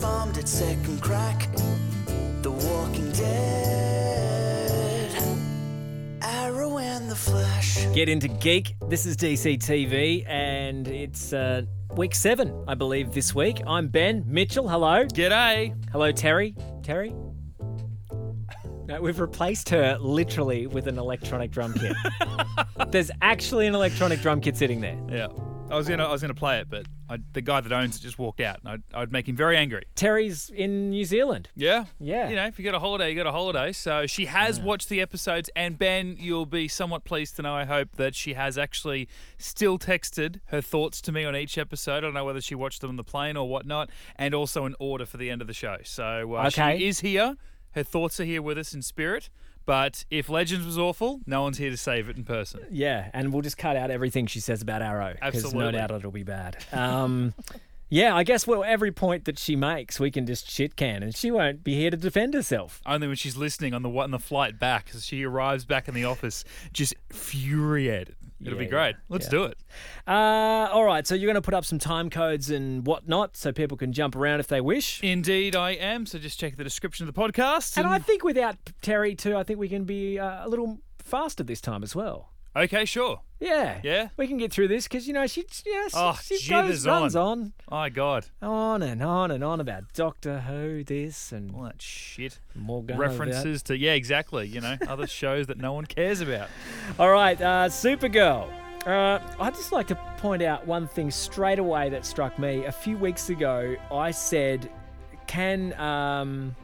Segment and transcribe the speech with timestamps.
[0.00, 1.48] bombed at second crack.
[2.42, 5.10] The Walking Dead.
[6.22, 7.84] Arrow and the Flash.
[7.94, 8.76] Get into geek.
[8.88, 11.62] This is DC TV, and it's uh,
[11.96, 13.60] week seven, I believe, this week.
[13.66, 14.68] I'm Ben Mitchell.
[14.68, 15.04] Hello.
[15.04, 15.74] G'day.
[15.92, 16.54] Hello, Terry.
[16.82, 17.14] Terry?
[18.86, 21.94] No, we've replaced her literally with an electronic drum kit.
[22.88, 24.98] There's actually an electronic drum kit sitting there.
[25.08, 25.28] Yeah.
[25.70, 28.02] I was gonna I was gonna play it, but I, the guy that owns it
[28.02, 29.84] just walked out, and I'd, I'd make him very angry.
[29.96, 31.48] Terry's in New Zealand.
[31.56, 31.86] Yeah.
[31.98, 32.28] Yeah.
[32.28, 33.72] You know, if you got a holiday, you got a holiday.
[33.72, 37.64] So she has watched the episodes, and Ben, you'll be somewhat pleased to know, I
[37.64, 41.96] hope, that she has actually still texted her thoughts to me on each episode.
[41.96, 44.76] I don't know whether she watched them on the plane or whatnot, and also an
[44.78, 45.78] order for the end of the show.
[45.82, 46.78] So uh, Okay.
[46.78, 47.36] she is here.
[47.72, 49.30] Her thoughts are here with us in spirit.
[49.66, 52.60] But if Legends was awful, no one's here to save it in person.
[52.70, 55.14] Yeah, and we'll just cut out everything she says about Arrow.
[55.14, 56.56] Because no doubt it'll be bad.
[56.72, 57.34] Um,
[57.88, 61.14] yeah, I guess well, every point that she makes, we can just shit can, and
[61.14, 62.80] she won't be here to defend herself.
[62.86, 65.94] Only when she's listening on the on the flight back, as she arrives back in
[65.94, 68.16] the office, just infuriated.
[68.44, 68.96] It'll be great.
[68.96, 69.30] yeah, Let's yeah.
[69.30, 69.58] do it.
[70.06, 73.52] Uh, all right, so you're going to put up some time codes and whatnot so
[73.52, 75.02] people can jump around if they wish.
[75.02, 76.06] Indeed, I am.
[76.06, 77.76] So just check the description of the podcast.
[77.76, 81.42] And I think without Terry too, I think we can be uh, a little faster
[81.42, 82.29] this time as well.
[82.56, 83.20] Okay, sure.
[83.38, 84.08] Yeah, Yeah?
[84.18, 87.16] we can get through this because you know she, yeah, she, Oh, she goes, runs
[87.16, 91.80] on, My God, on and on and on about Doctor Who, this and all that
[91.80, 92.38] shit.
[92.54, 93.00] Morgana.
[93.00, 93.08] that.
[93.08, 94.46] References to yeah, exactly.
[94.46, 96.48] You know, other shows that no one cares about.
[96.98, 98.46] All right, uh, Supergirl.
[98.86, 102.64] Uh, I'd just like to point out one thing straight away that struck me.
[102.66, 104.70] A few weeks ago, I said,
[105.26, 106.54] "Can um,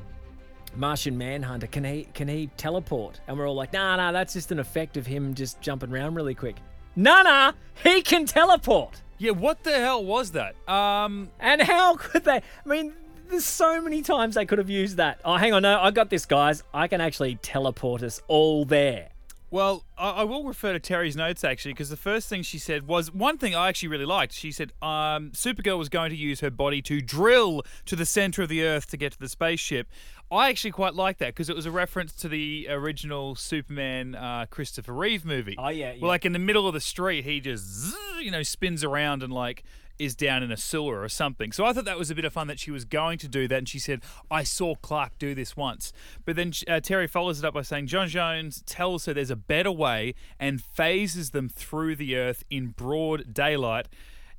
[0.77, 4.53] Martian Manhunter can he can he teleport?" And we're all like, "Nah, nah, that's just
[4.53, 6.57] an effect of him just jumping around really quick."
[6.95, 9.03] Nah, nah, he can teleport.
[9.19, 10.57] Yeah, what the hell was that?
[10.69, 12.37] Um, And how could they?
[12.37, 12.93] I mean,
[13.29, 15.21] there's so many times they could have used that.
[15.25, 16.63] Oh, hang on, no, I got this, guys.
[16.73, 19.09] I can actually teleport us all there.
[19.51, 22.87] Well, I, I will refer to Terry's notes actually, because the first thing she said
[22.87, 24.33] was one thing I actually really liked.
[24.33, 28.43] She said um, Supergirl was going to use her body to drill to the center
[28.43, 29.89] of the Earth to get to the spaceship.
[30.31, 34.47] I actually quite like that because it was a reference to the original Superman uh,
[34.51, 35.55] Christopher Reeve movie.
[35.57, 35.99] Oh, yeah, yeah.
[36.01, 39.23] Well, like in the middle of the street, he just zzz, you know spins around
[39.23, 39.63] and like
[39.99, 41.53] is down in a sewer or something.
[41.53, 43.47] So I thought that was a bit of fun that she was going to do
[43.49, 45.93] that, and she said, "I saw Clark do this once."
[46.25, 49.37] But then uh, Terry follows it up by saying, "John Jones tells her there's a
[49.37, 53.89] better way and phases them through the Earth in broad daylight."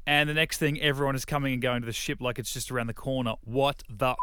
[0.06, 2.72] And the next thing, everyone is coming and going to the ship like it's just
[2.72, 3.34] around the corner.
[3.44, 4.16] What the?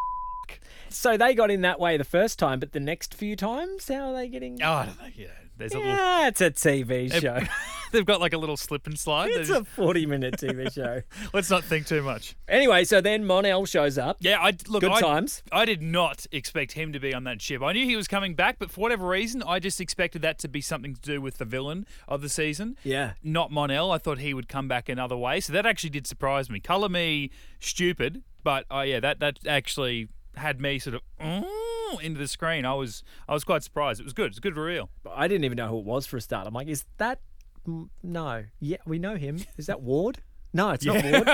[0.49, 3.89] F- So they got in that way the first time, but the next few times,
[3.89, 4.63] how are they getting?
[4.63, 5.09] oh, I don't know.
[5.15, 5.27] Yeah,
[5.57, 5.93] there's a little.
[5.93, 7.41] yeah, it's a TV show.
[7.93, 9.31] They've got like a little slip and slide.
[9.31, 11.03] It's a 40 minute TV show.
[11.33, 12.35] let's not think too much.
[12.49, 14.17] Anyway, so then Mon-El shows up.
[14.19, 14.81] Yeah, I look.
[14.81, 15.45] Good I, times.
[15.53, 17.63] I did not expect him to be on that ship.
[17.63, 20.49] I knew he was coming back, but for whatever reason, I just expected that to
[20.49, 22.77] be something to do with the villain of the season.
[22.83, 23.13] Yeah.
[23.23, 23.93] Not Mon-El.
[23.93, 25.39] I thought he would come back another way.
[25.39, 26.59] So that actually did surprise me.
[26.59, 31.45] Color me stupid, but oh yeah, that that actually had me sort of "Mm,"
[32.03, 32.65] into the screen.
[32.65, 34.01] I was I was quite surprised.
[34.01, 34.31] It was good.
[34.31, 34.91] It's good reveal.
[35.11, 36.47] I didn't even know who it was for a start.
[36.47, 37.21] I'm like, is that.
[38.03, 38.45] No.
[38.61, 39.41] Yeah, we know him.
[39.57, 40.21] Is that Ward?
[40.53, 41.27] No, it's not Ward.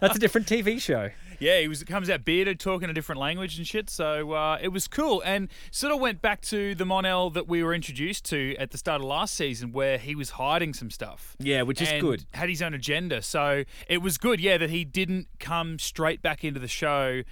[0.00, 1.10] That's a different TV show.
[1.38, 3.88] Yeah, he was comes out bearded, talking a different language and shit.
[3.88, 7.62] So uh, it was cool, and sort of went back to the Mon-El that we
[7.64, 11.34] were introduced to at the start of last season, where he was hiding some stuff.
[11.40, 12.26] Yeah, which is good.
[12.34, 14.38] Had his own agenda, so it was good.
[14.38, 17.22] Yeah, that he didn't come straight back into the show.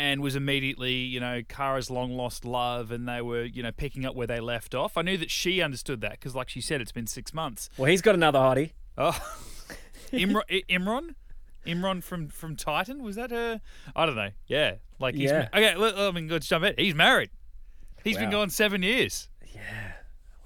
[0.00, 4.06] And was immediately, you know, Kara's long lost love, and they were, you know, picking
[4.06, 4.96] up where they left off.
[4.96, 7.68] I knew that she understood that because, like she said, it's been six months.
[7.76, 8.70] Well, he's got another hottie.
[8.96, 9.10] Oh,
[10.12, 11.14] Imran, I- Imran,
[11.66, 13.60] Imran from from Titan was that her?
[13.96, 14.30] I don't know.
[14.46, 15.48] Yeah, like he's Yeah.
[15.52, 15.74] ma- okay.
[15.76, 16.74] Let, I mean, let's jump in.
[16.78, 17.30] He's married.
[18.04, 19.28] He's been gone seven years.
[19.52, 19.92] Yeah.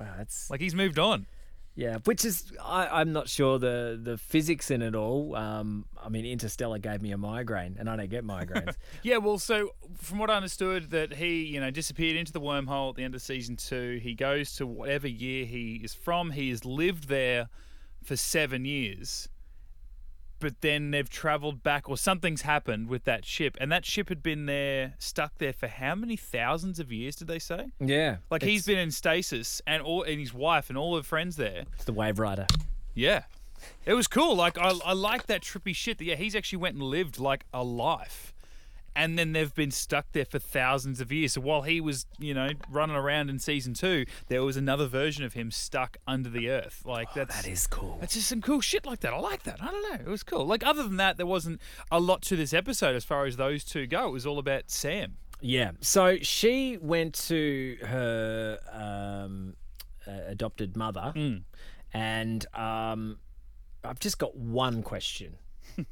[0.00, 0.48] Wow, that's.
[0.50, 1.26] Like he's moved on.
[1.74, 5.34] Yeah, which is I, I'm not sure the the physics in it all.
[5.34, 8.74] Um, I mean, Interstellar gave me a migraine, and I don't get migraines.
[9.02, 12.90] Yeah, well, so from what I understood, that he, you know, disappeared into the wormhole
[12.90, 13.98] at the end of season two.
[14.02, 16.32] He goes to whatever year he is from.
[16.32, 17.48] He has lived there
[18.04, 19.28] for seven years,
[20.42, 24.22] but then they've traveled back, or something's happened with that ship, and that ship had
[24.22, 27.16] been there, stuck there for how many thousands of years?
[27.16, 27.68] Did they say?
[27.80, 28.16] Yeah.
[28.30, 31.64] Like he's been in stasis, and all and his wife and all her friends there.
[31.74, 32.46] It's the Wave Rider.
[32.94, 33.22] Yeah.
[33.86, 34.34] It was cool.
[34.34, 35.98] Like I, I like that trippy shit.
[35.98, 38.31] That, yeah, he's actually went and lived like a life,
[38.94, 41.32] and then they've been stuck there for thousands of years.
[41.32, 45.24] So while he was, you know, running around in season two, there was another version
[45.24, 46.82] of him stuck under the earth.
[46.84, 47.96] Like that's That is cool.
[48.00, 49.12] that's just some cool shit like that.
[49.14, 49.62] I like that.
[49.62, 49.98] I don't know.
[50.00, 50.44] It was cool.
[50.46, 51.60] Like other than that, there wasn't
[51.90, 54.08] a lot to this episode as far as those two go.
[54.08, 55.16] It was all about Sam.
[55.40, 55.72] Yeah.
[55.80, 59.54] So she went to her um,
[60.06, 61.12] uh, adopted mother,
[61.92, 63.18] and um,
[63.84, 65.34] I've just got one question.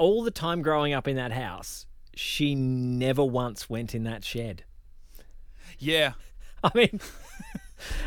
[0.00, 4.64] All the time growing up in that house, she never once went in that shed.
[5.78, 6.12] Yeah.
[6.64, 7.00] I mean,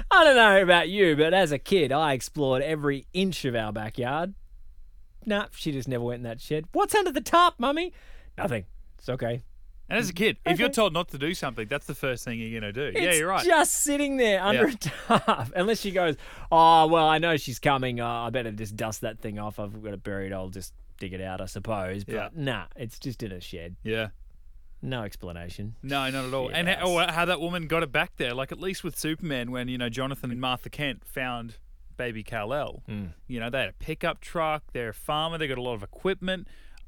[0.09, 3.71] I don't know about you, but as a kid, I explored every inch of our
[3.71, 4.33] backyard.
[5.25, 6.65] Nah, she just never went in that shed.
[6.71, 7.93] What's under the tarp, mummy?
[8.37, 8.65] Nothing.
[8.97, 9.43] It's okay.
[9.87, 12.39] And as a kid, if you're told not to do something, that's the first thing
[12.39, 12.91] you're gonna do.
[12.95, 13.45] yeah, you're right.
[13.45, 14.73] Just sitting there under Yeah.
[15.09, 15.51] a tarp.
[15.55, 16.15] Unless she goes,
[16.51, 17.99] oh, well, I know she's coming.
[17.99, 19.59] Uh, I better just dust that thing off.
[19.59, 20.33] I've got it buried.
[20.33, 20.73] I'll just
[21.03, 22.03] dig it out, I suppose.
[22.03, 22.29] But Yeah.
[22.35, 23.75] nah, it's just in a shed.
[23.83, 24.09] yeah.
[24.85, 25.75] No explanation.
[25.81, 26.49] No, not at all.
[26.49, 28.97] Shit and how, or how that woman got it back there, like at least with
[28.97, 31.55] Superman, when you know Jonathan and Martha Kent found
[31.95, 32.83] baby Kal-El.
[33.27, 34.63] You know they had a pickup truck.
[34.73, 35.37] They're a farmer.
[35.37, 36.47] They got a lot of equipment.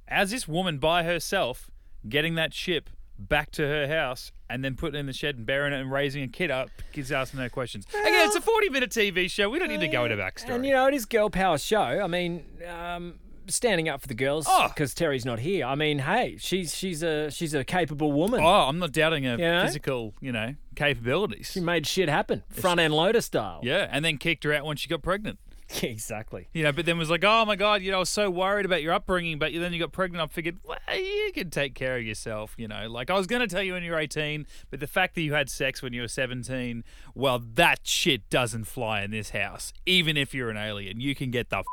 [0.09, 1.71] As this woman by herself
[2.09, 5.45] getting that ship back to her house and then putting it in the shed and
[5.45, 7.85] burying it and raising a kid up, kids asking no questions.
[7.87, 9.49] Again, it's a forty-minute TV show.
[9.49, 10.49] We don't need to go into backstory.
[10.49, 11.79] And you know, it is girl power show.
[11.81, 14.67] I mean, um, standing up for the girls Oh.
[14.69, 15.65] because Terry's not here.
[15.65, 18.41] I mean, hey, she's she's a she's a capable woman.
[18.41, 19.65] oh, I'm not doubting her You know?
[19.65, 21.51] physical, you know, capabilities.
[21.53, 23.59] She made shit happen, front end loader style.
[23.63, 25.39] yeah, and then kicked her out when she got pregnant.
[25.81, 26.47] exactly.
[26.53, 28.67] You know, but then was like, oh my God, you know, I was so worried
[28.67, 30.21] about your upbringing, but then you got pregnant.
[30.23, 32.87] I figured, well, you can take care of yourself, you know.
[32.87, 35.21] Like, I was going to tell you when you were 18, but the fact that
[35.21, 36.83] you had sex when you were 17,
[37.15, 39.73] well, that shit doesn't fly in this house.
[39.87, 41.65] Even if you're an alien, you can get the f-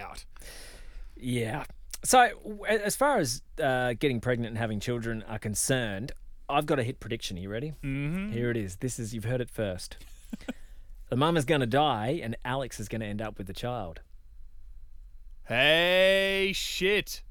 [0.00, 0.24] out.
[1.16, 1.64] Yeah.
[2.04, 2.28] So,
[2.68, 6.12] as far as uh, getting pregnant and having children are concerned,
[6.48, 7.36] I've got a hit prediction.
[7.36, 7.72] Are you ready?
[7.82, 8.30] Mm-hmm.
[8.32, 8.76] Here it is.
[8.76, 9.96] This is you've heard it first.
[11.08, 13.52] the mum is going to die, and Alex is going to end up with the
[13.52, 14.00] child.
[15.44, 17.22] Hey, shit.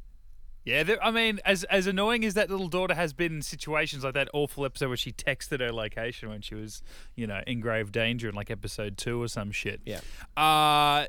[0.63, 4.03] Yeah, there- I mean, as as annoying as that little daughter has been in situations
[4.03, 6.81] like that awful episode where she texted her location when she was,
[7.15, 9.81] you know, in grave danger in like episode two or some shit.
[9.85, 9.99] Yeah.
[10.35, 11.05] Uh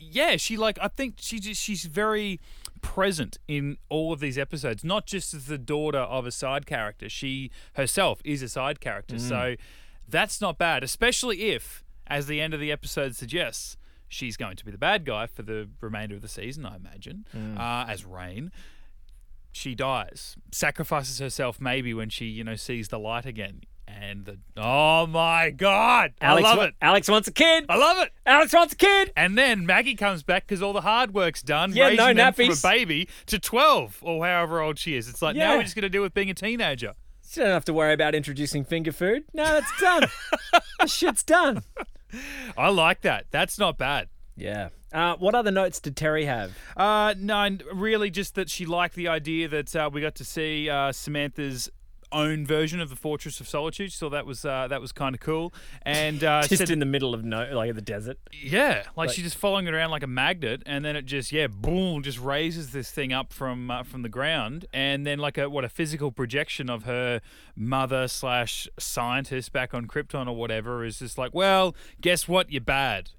[0.00, 2.40] yeah, she like I think she just she's very
[2.82, 7.08] present in all of these episodes, not just as the daughter of a side character.
[7.08, 9.18] She herself is a side character.
[9.18, 9.56] So
[10.08, 13.76] that's not bad, especially if, as the end of the episode suggests,
[14.08, 17.26] she's going to be the bad guy for the remainder of the season, I imagine,
[17.56, 18.50] uh, as Reign.
[19.52, 23.62] She dies, sacrifices herself maybe when she, you know, sees the light again.
[23.98, 26.74] And the oh my god, Alex, I love it.
[26.80, 27.66] Alex wants a kid.
[27.68, 28.12] I love it.
[28.26, 29.12] Alex wants a kid.
[29.16, 32.32] And then Maggie comes back because all the hard work's done, Yeah, raising no them
[32.32, 35.08] from a baby to 12 or however old she is.
[35.08, 36.94] It's like, now we're just going to deal with being a teenager.
[37.34, 39.24] You don't have to worry about introducing finger food.
[39.32, 40.04] No, that's done.
[40.80, 41.62] the shit's done.
[42.56, 43.26] I like that.
[43.30, 44.08] That's not bad.
[44.36, 44.70] Yeah.
[44.92, 46.58] Uh, what other notes did Terry have?
[46.76, 50.68] Uh, no, really just that she liked the idea that uh, we got to see
[50.68, 51.70] uh, Samantha's
[52.12, 53.92] own version of the Fortress of Solitude.
[53.92, 55.52] So that was uh, that was kind of cool.
[55.82, 58.18] And uh, Just said- in the middle of no, like the desert.
[58.32, 61.46] Yeah, like, she's just following it around like a magnet, and then it just yeah,
[61.46, 65.48] boom, just raises this thing up from uh, from the ground, and then like a
[65.48, 67.20] what a physical projection of her
[67.56, 72.60] mother slash scientist back on Krypton or whatever is just like, well, guess what, you're
[72.60, 73.10] bad.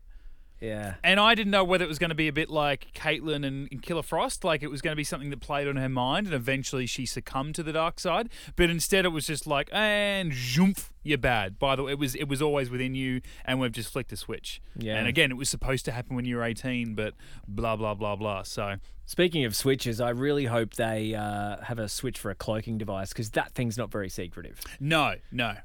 [0.62, 0.96] Yeah.
[1.04, 3.68] And I didn't know whether it was going to be a bit like Caitlin and,
[3.72, 6.28] and Killer Frost, like it was going to be something that played on her mind,
[6.28, 8.30] and eventually she succumbed to the dark side.
[8.56, 11.58] But instead, it was just like, and zoomp, you're bad.
[11.58, 14.18] By the way, it was it was always within you, and we've just flicked a
[14.18, 14.62] switch.
[14.78, 14.98] Yeah.
[14.98, 17.16] And again, it was supposed to happen when you were 18, but
[17.48, 18.44] blah blah blah blah.
[18.44, 18.76] So
[19.12, 23.10] Speaking of switches, I really hope they uh, have a switch for a cloaking device
[23.10, 24.62] because that thing's not very secretive.
[24.80, 25.56] no, no.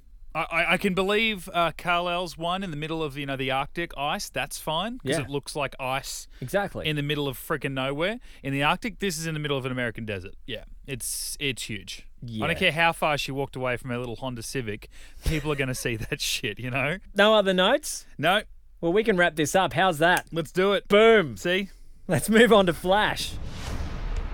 [0.51, 3.93] I, I- can believe uh, Kal-El's one in the middle of you know the Arctic
[3.97, 4.29] ice.
[4.29, 5.25] That's fine because Yeah.
[5.25, 6.87] it looks like ice Exactly.
[6.87, 8.19] in the middle of freaking nowhere.
[8.43, 10.35] In the Arctic, this is in the middle of an American desert.
[10.47, 12.07] Yeah, it's it's huge.
[12.43, 14.89] I don't care how far she walked away from her little Honda Civic.
[15.27, 16.59] People are going to see that shit.
[16.59, 16.99] You know?
[17.15, 18.05] no other notes?
[18.19, 18.43] No,
[18.81, 19.73] Well, we can wrap this up.
[19.75, 20.27] How's that?
[20.33, 20.89] let's do it.
[20.89, 21.37] Boom.
[21.37, 21.71] See?
[22.09, 23.33] Let's move on to Flash.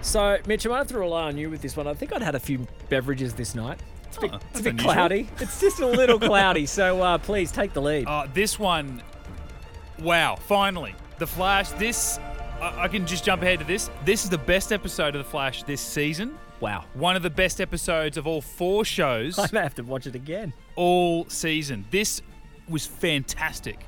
[0.00, 1.86] So, Mitch, I might have to rely on you with this one.
[1.86, 3.78] I think I'd had a few beverages this night.
[4.12, 5.26] It's a bit, it's a bit cloudy.
[5.38, 6.66] It's just a little cloudy.
[6.66, 8.06] So, uh, please take the lead.
[8.06, 9.02] Uh, this one,
[9.98, 10.36] wow!
[10.36, 11.70] Finally, the Flash.
[11.70, 12.18] This
[12.60, 13.90] I, I can just jump ahead to this.
[14.04, 16.38] This is the best episode of The Flash this season.
[16.60, 16.84] Wow.
[16.94, 20.14] One of the best episodes of all four shows I may have to watch it
[20.14, 20.52] again.
[20.76, 21.86] all season.
[21.90, 22.20] This
[22.68, 23.78] was fantastic.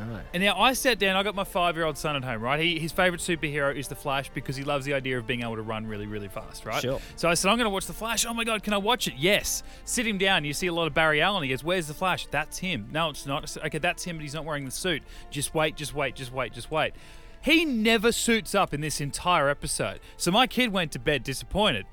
[0.00, 0.24] Alright.
[0.32, 1.16] And now I sat down.
[1.16, 2.40] I got my five-year-old son at home.
[2.40, 5.42] Right, he, his favorite superhero is the Flash because he loves the idea of being
[5.42, 6.64] able to run really, really fast.
[6.64, 6.80] Right.
[6.80, 7.00] Sure.
[7.16, 8.24] So I said, I'm going to watch the Flash.
[8.24, 9.14] Oh my God, can I watch it?
[9.16, 9.62] Yes.
[9.84, 10.44] Sit him down.
[10.44, 11.42] You see a lot of Barry Allen.
[11.42, 12.88] He goes, "Where's the Flash?" That's him.
[12.92, 13.56] No, it's not.
[13.64, 15.02] Okay, that's him, but he's not wearing the suit.
[15.30, 15.76] Just wait.
[15.76, 16.14] Just wait.
[16.14, 16.52] Just wait.
[16.52, 16.94] Just wait.
[17.40, 20.00] He never suits up in this entire episode.
[20.16, 21.86] So my kid went to bed disappointed.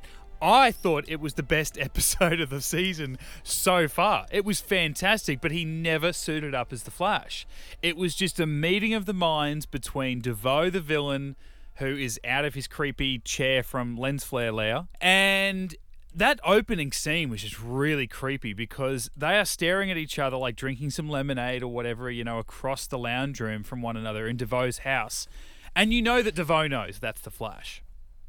[0.46, 4.28] I thought it was the best episode of the season so far.
[4.32, 7.48] It was fantastic, but he never suited up as the Flash.
[7.82, 11.36] It was just a meeting of the minds between DeVoe, the villain,
[11.78, 15.76] who is out of his creepy chair from lens flare layer, and
[16.14, 20.56] that opening scene was just really creepy because they are staring at each other like
[20.56, 24.38] drinking some lemonade or whatever, you know, across the lounge room from one another in
[24.38, 25.28] DeVoe's house.
[25.76, 27.82] And you know that DeVoe knows that's the Flash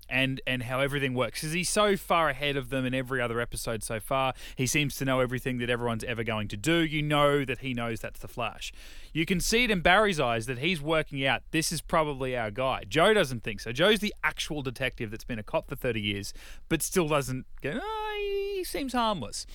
[0.09, 3.41] and and how everything works because he's so far ahead of them in every other
[3.41, 4.35] episode so far.
[4.57, 6.79] He seems to know everything that everyone's ever going to do.
[6.85, 8.73] You know that he knows that's the Flash.
[9.13, 12.51] You can see it in Barry's eyes that he's working out this is probably our
[12.51, 12.85] guy.
[12.89, 13.73] Joe doesn't think so.
[13.73, 16.35] Joe's the actual detective that's been a cop for 30 years,
[16.69, 19.47] but still doesn't go, oh, he seems harmless.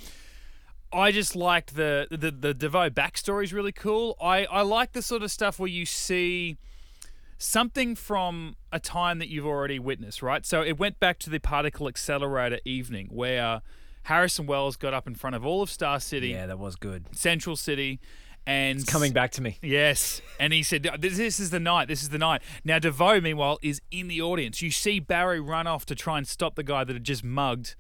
[0.94, 4.18] I just liked the the the DeVoe backstory is really cool.
[4.22, 6.58] I I like the sort of stuff where you see
[7.42, 10.46] something from a time that you've already witnessed, right?
[10.46, 13.62] So it went back to the particle accelerator evening where
[14.04, 17.06] Harrison Wells got up in front of all of Star City, Yeah, that was good.
[17.16, 18.00] Central City,
[18.46, 19.58] and It's coming back to me.
[19.62, 20.22] Yes.
[20.40, 21.88] And he said, this, this is the night.
[21.88, 22.42] This is the night.
[22.64, 24.62] Now, DeVoe, meanwhile, is in the audience.
[24.62, 27.76] You see Barry run off to try and stop the guy that had just mugged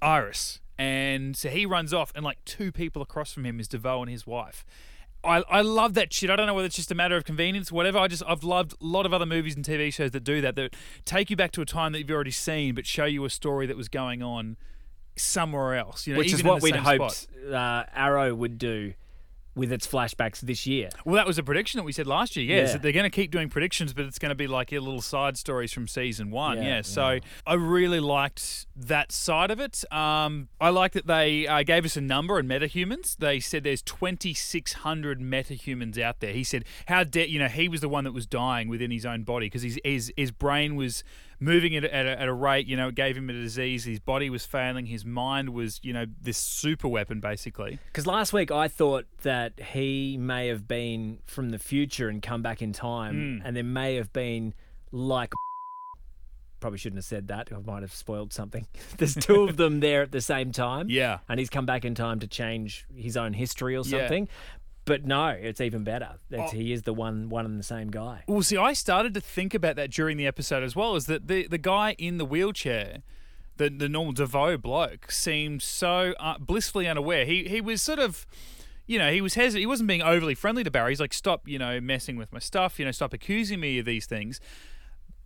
[0.00, 0.60] Iris.
[0.78, 4.10] And so he runs off, and like two people across from him is DeVoe and
[4.10, 4.64] his wife.
[5.28, 6.30] I, I love that shit.
[6.30, 7.98] I don't know whether it's just a matter of convenience, whatever.
[7.98, 10.56] I just I've loved a lot of other movies and TV shows that do that,
[10.56, 13.30] that take you back to a time that you've already seen, but show you a
[13.30, 14.56] story that was going on
[15.16, 16.06] somewhere else.
[16.06, 18.94] You know, Which is what we'd hoped uh, Arrow would do
[19.58, 20.88] with its flashbacks this year.
[21.04, 22.46] Well, that was a prediction that we said last year.
[22.46, 22.72] Yeah, is Yeah.
[22.74, 25.02] that they're going to keep doing predictions, but it's going to be like your little
[25.02, 26.58] side stories from season one.
[26.58, 26.68] Yeah.
[26.76, 29.84] Yeah, so I really liked that side of it.
[29.92, 33.16] Um, I like that they uh, gave us a number on metahumans.
[33.16, 36.32] They said there's 2,600 metahumans out there.
[36.32, 39.04] He said how de- you know he was the one that was dying within his
[39.06, 41.02] own body because his, his his brain was
[41.40, 42.66] moving at, a- at, a, at a rate.
[42.66, 43.84] You know, it gave him a disease.
[43.84, 44.86] His body was failing.
[44.86, 47.78] His mind was you know this super weapon basically.
[47.86, 52.42] Because last week I thought that he may have been from the future and come
[52.42, 53.46] back in time, Hmm.
[53.46, 54.54] and there may have been
[54.92, 55.32] like.
[56.60, 57.50] Probably shouldn't have said that.
[57.54, 58.66] I might have spoiled something.
[58.98, 60.88] There's two of them there at the same time.
[60.90, 61.18] Yeah.
[61.28, 64.08] And he's come back in time to change his own history or Yeah.
[64.88, 66.16] But no, it's even better.
[66.30, 66.56] It's, Oh.
[66.56, 68.24] He is the one, one and the same guy.
[68.26, 70.96] Well, see, I started to think about that during the episode as well.
[70.96, 73.02] Is that the the guy in the wheelchair,
[73.58, 77.24] the the normal DeVoe bloke, seemed so uh, blissfully unaware.
[77.24, 78.26] He he was sort of.
[78.90, 79.60] You know, he was hesitant.
[79.60, 80.92] He wasn't being overly friendly to Barry.
[80.92, 82.78] He's like, "Stop, you know, messing with my stuff.
[82.78, 84.40] You know, stop accusing me of these things."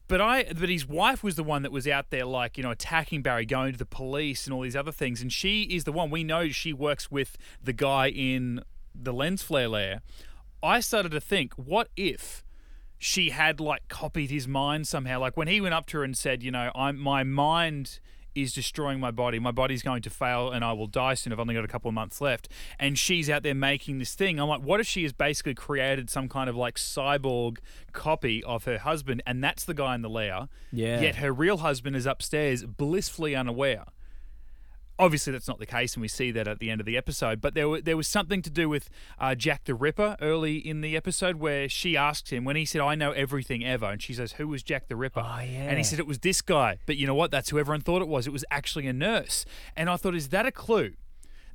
[0.09, 2.73] But I, but his wife was the one that was out there, like you know,
[2.73, 5.23] attacking Barry, going to the police and all these other things.
[5.23, 6.49] And she is the one we know.
[6.49, 8.65] She works with the guy in
[8.95, 10.03] the lens flare layer.
[10.63, 12.45] I started to think, what if
[12.99, 15.21] she had like copied his mind somehow?
[15.21, 18.01] Like when he went up to her and said, you know, I'm my mind
[18.35, 19.39] is destroying my body.
[19.39, 21.33] My body's going to fail and I will die soon.
[21.33, 22.49] I've only got a couple of months left.
[22.79, 24.39] And she's out there making this thing.
[24.39, 27.59] I'm like, what if she has basically created some kind of like cyborg
[27.93, 30.49] copy of her husband and that's the guy in the lair?
[30.71, 31.01] Yeah.
[31.01, 33.85] Yet her real husband is upstairs, blissfully unaware.
[35.03, 37.41] Obviously, that's not the case, and we see that at the end of the episode.
[37.41, 40.81] But there, wa- there was something to do with uh, Jack the Ripper early in
[40.81, 44.15] the episode where she asked him when he said, "I know everything ever," and she
[44.15, 45.69] says, "Who was Jack the Ripper?" Oh, yeah.
[45.69, 46.79] And he said it was this guy.
[46.87, 47.31] But you know what?
[47.31, 48.27] That's who everyone thought it was.
[48.27, 49.45] It was actually a nurse.
[49.77, 50.93] And I thought, is that a clue?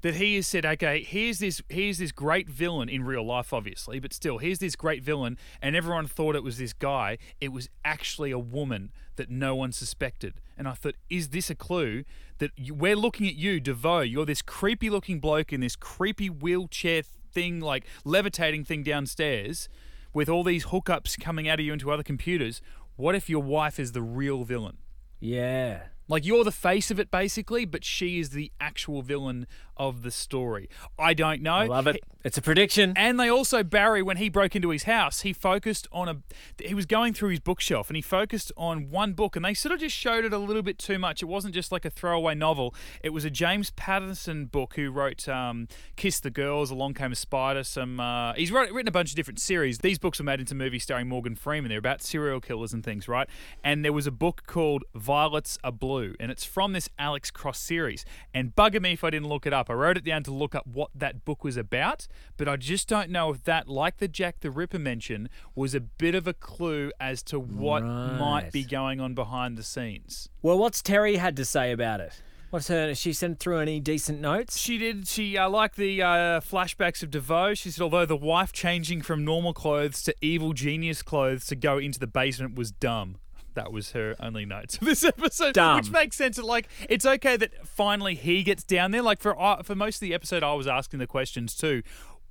[0.02, 4.00] That he has said, okay, here's this here's this great villain in real life, obviously,
[4.00, 7.18] but still, here's this great villain, and everyone thought it was this guy.
[7.42, 10.36] It was actually a woman that no one suspected.
[10.58, 12.04] And I thought, is this a clue
[12.38, 14.02] that you, we're looking at you, DeVoe?
[14.02, 19.70] You're this creepy looking bloke in this creepy wheelchair thing, like levitating thing downstairs,
[20.14, 22.62] with all these hookups coming out of you into other computers.
[22.96, 24.78] What if your wife is the real villain?
[25.20, 25.84] Yeah.
[26.08, 29.46] Like you're the face of it basically, but she is the actual villain
[29.78, 30.70] of the story.
[31.00, 31.56] I don't know.
[31.56, 32.04] I love it.
[32.24, 32.94] It's a prediction.
[32.98, 36.18] And they also Barry when he broke into his house, he focused on a
[36.62, 39.74] he was going through his bookshelf and he focused on one book and they sort
[39.74, 41.22] of just showed it a little bit too much.
[41.22, 42.76] It wasn't just like a throwaway novel.
[43.02, 47.16] It was a James Patterson book who wrote um, Kiss the Girls, Along Came a
[47.16, 49.78] Spider, some uh, he's wrote, written a bunch of different series.
[49.80, 51.70] These books were made into movies starring Morgan Freeman.
[51.70, 53.30] They're about serial killers and things, right?
[53.64, 57.60] And there was a book called Violets Are Blue and it's from this Alex Cross
[57.60, 58.06] series.
[58.34, 59.67] And bugger me if I didn't look it up.
[59.70, 62.08] I wrote it down to look up what that book was about,
[62.38, 65.80] but I just don't know if that, like the Jack the Ripper mention, was a
[65.80, 70.30] bit of a clue as to what might be going on behind the scenes.
[70.42, 72.22] Well, what's Terry had to say about it?
[72.50, 72.96] What's her?
[72.96, 74.58] She sent through any decent notes?
[74.58, 75.06] She did.
[75.06, 77.54] She uh, liked the uh, flashbacks of DeVoe.
[77.56, 81.78] She said, although the wife changing from normal clothes to evil genius clothes to go
[81.78, 83.18] into the basement was dumb.
[83.58, 85.78] That was her only notes for this episode, Dumb.
[85.78, 86.38] which makes sense.
[86.38, 89.02] Like, it's okay that finally he gets down there.
[89.02, 91.82] Like for uh, for most of the episode, I was asking the questions too.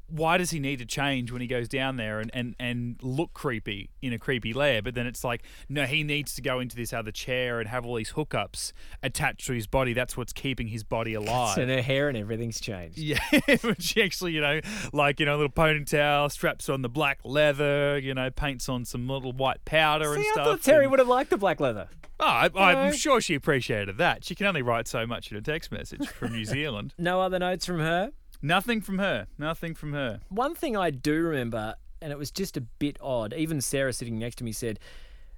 [0.09, 3.33] Why does he need to change when he goes down there and, and, and look
[3.35, 4.81] creepy in a creepy lair?
[4.83, 7.85] But then it's like, no, he needs to go into this other chair and have
[7.85, 8.73] all these hookups
[9.03, 9.93] attached to his body.
[9.93, 11.59] That's what's keeping his body alive.
[11.59, 12.99] And her hair and everything's changed.
[12.99, 13.19] Yeah,
[13.79, 14.61] she actually, you know,
[14.93, 18.85] like, you know, a little ponytail, straps on the black leather, you know, paints on
[18.85, 20.47] some little white powder and I stuff.
[20.47, 21.89] thought Terry and- would have liked the black leather.
[22.19, 22.93] Oh, I, I'm No.
[22.93, 24.25] sure she appreciated that.
[24.25, 26.95] She can only write so much in a text message from New Zealand.
[26.97, 28.11] No other notes from her.
[28.43, 29.27] Nothing from her.
[29.39, 30.21] Nothing from her.
[30.29, 33.35] One thing I do remember, and it was just a bit odd.
[33.35, 34.79] Even Sarah sitting next to me said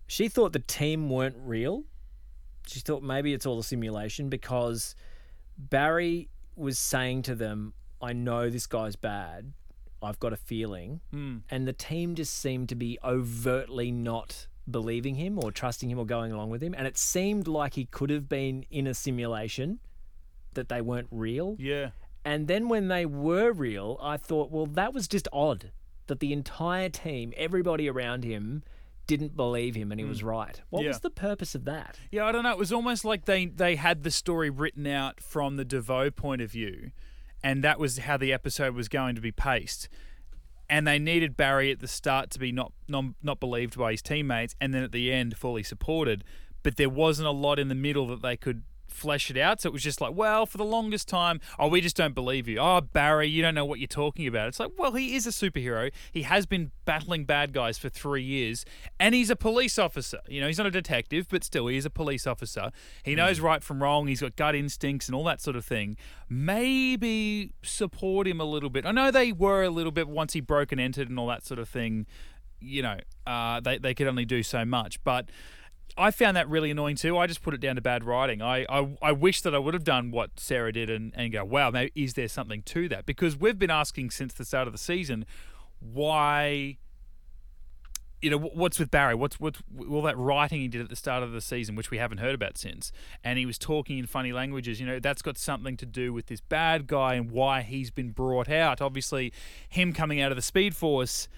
[0.07, 1.85] she thought the team weren't real.
[2.67, 4.95] She thought maybe it's all a simulation because
[5.57, 9.52] Barry was saying to them, I know this guy's bad.
[10.02, 11.00] I've got a feeling.
[11.11, 11.38] Hmm.
[11.50, 16.05] And the team just seemed to be overtly not believing him or trusting him or
[16.05, 16.75] going along with him.
[16.76, 19.81] And it seemed like he could have been in a simulation,
[20.55, 21.57] that they weren't real.
[21.59, 21.90] Yeah.
[22.28, 25.73] And then when they were real, I thought, well, that was just odd
[26.08, 28.64] that the entire team, everybody around him,
[29.06, 30.26] didn't believe him and he was hmm.
[30.26, 30.61] right.
[30.68, 30.88] What Yeah.
[30.88, 31.99] was the purpose of that?
[32.11, 32.52] Yeah, I don't know.
[32.52, 36.42] It was almost like they, they had the story written out from the DeVoe point
[36.42, 36.90] of view,
[37.42, 39.88] and that was how the episode was going to be paced.
[40.68, 44.02] And they needed Barry at the start to be not, not not believed by his
[44.02, 46.25] teammates, and then at the end fully supported.
[46.62, 49.61] But there wasn't a lot in the middle that they could flesh it out.
[49.61, 52.49] So it was just like, well, for the longest time, oh, we just don't believe
[52.49, 52.58] you.
[52.58, 54.49] Oh, Barry, you don't know what you're talking about.
[54.49, 55.93] It's like, well, he is a superhero.
[56.13, 58.65] He has been battling bad guys for three years,
[58.99, 60.21] and he's a police officer.
[60.28, 62.71] You know, he's not a detective, but still, he is a police officer.
[63.02, 64.06] He knows right from wrong.
[64.06, 65.97] He's got gut instincts and all that sort of thing.
[66.28, 68.86] Maybe support him a little bit.
[68.86, 71.45] I know they were a little bit once he broke and entered and all that
[71.45, 72.06] sort of thing.
[72.60, 75.30] You know, uh, they they could only do so much, but.
[75.97, 77.17] I found that really annoying too.
[77.17, 78.43] I just put it down to bad writing.
[78.43, 81.45] I, I, I wish that I would have done what Sarah did and, and go,
[81.45, 83.07] wow, maybe is there something to that?
[83.07, 85.25] Because we've been asking since the start of the season
[85.81, 86.77] why,
[88.21, 89.15] you know, what's with Barry?
[89.15, 89.57] What's with
[89.89, 92.35] all that writing he did at the start of the season, which we haven't heard
[92.35, 92.91] about since?
[93.23, 94.81] And he was talking in funny languages.
[94.81, 98.11] You know, that's got something to do with this bad guy and why he's been
[98.11, 98.81] brought out.
[98.81, 99.33] Obviously,
[99.69, 101.29] him coming out of the Speed Force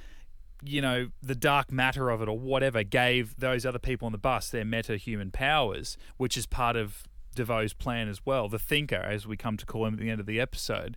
[0.63, 4.19] you know, the dark matter of it or whatever gave those other people on the
[4.19, 7.05] bus their meta human powers, which is part of
[7.37, 8.49] DeVoe's plan as well.
[8.49, 10.97] The thinker, as we come to call him at the end of the episode.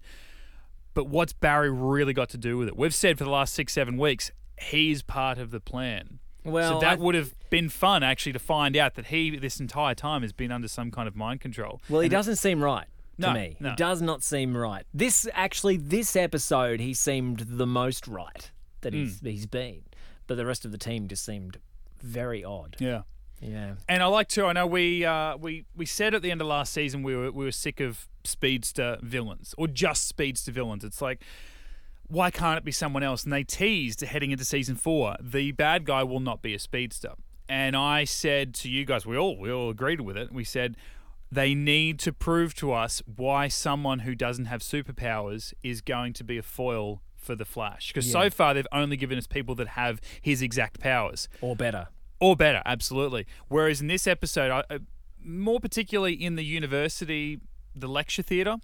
[0.94, 2.78] But what's Barry really got to do with it?
[2.78, 6.20] We've said for the last six, seven weeks, he's part of the plan.
[6.46, 9.60] Well, so that I- would have been fun actually to find out that he, this
[9.60, 11.82] entire time, has been under some kind of mind control.
[11.90, 12.86] Well, he And doesn't seem right
[13.20, 13.56] to No, me.
[13.60, 13.70] no.
[13.72, 14.86] He does not seem right.
[14.94, 18.52] This actually, this episode, he seemed the most right
[18.84, 19.28] that he's Hmm.
[19.28, 19.82] he's been,
[20.28, 21.58] but the rest of the team just seemed
[22.02, 22.78] very odd.
[22.80, 23.02] Yeah.
[23.42, 23.76] Yeah.
[23.90, 24.46] And I like to.
[24.46, 27.30] I know we uh, we we said at the end of last season we were
[27.32, 30.84] we were sick of speedster villains or just speedster villains.
[30.86, 31.22] It's like
[32.08, 33.24] why can't it be someone else?
[33.24, 37.14] And they teased heading into season four, the bad guy will not be a speedster.
[37.50, 40.32] And I said to you guys, we all we all agreed with it.
[40.32, 40.78] We said
[41.32, 46.24] they need to prove to us why someone who doesn't have superpowers is going to
[46.24, 47.88] be a foil for the Flash.
[47.90, 51.88] Because so far they've only given us people that have his exact powers Or better.
[52.20, 53.26] or better, absolutely.
[53.48, 54.80] Whereas in this episode, I, uh,
[55.24, 57.40] more particularly in the university,
[57.76, 58.58] the lecture theatre,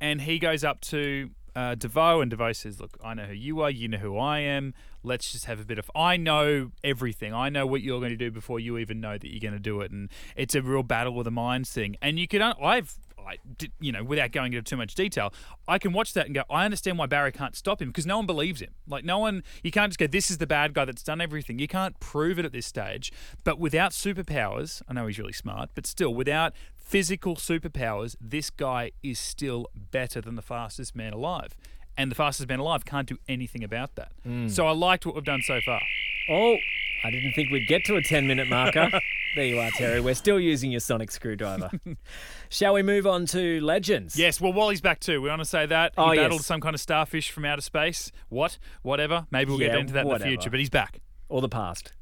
[0.00, 3.62] and he goes up to uh, DeVoe, and DeVoe says, "Look, I know who you
[3.62, 3.70] are.
[3.70, 4.74] You know who I am.
[5.02, 5.90] Let's just have a bit of.
[5.94, 7.32] I know everything.
[7.32, 9.58] I know what you're going to do before you even know that you're going to
[9.58, 11.96] do it, and it's a real battle with the minds thing.
[12.02, 15.32] And you can, I've." I did, you know, without going into too much detail,
[15.66, 18.16] I can watch that and go, I understand why Barry can't stop him because no
[18.18, 18.70] one believes him.
[18.86, 21.58] Like, no one, you can't just go, this is the bad guy that's done everything.
[21.58, 23.12] You can't prove it at this stage.
[23.44, 28.92] But without superpowers, I know he's really smart, but still, without physical superpowers, this guy
[29.02, 31.56] is still better than the fastest man alive.
[31.98, 34.12] And the fastest man alive can't do anything about that.
[34.26, 34.50] Mm.
[34.50, 35.80] So I liked what we've done so far.
[36.28, 36.56] Oh,
[37.04, 38.90] I didn't think we'd get to a 10 minute marker.
[39.36, 40.00] there you are, Terry.
[40.00, 41.70] We're still using your sonic screwdriver.
[42.48, 44.18] Shall we move on to legends?
[44.18, 45.20] Yes, well, Wally's back too.
[45.22, 45.92] We want to say that.
[45.94, 46.24] He Oh, yes.
[46.24, 48.10] battled some kind of starfish from outer space.
[48.30, 48.58] What?
[48.82, 49.26] Whatever.
[49.30, 51.00] Maybe we'll Yeah, get into that in the future, but he's back.
[51.28, 51.92] Or the past?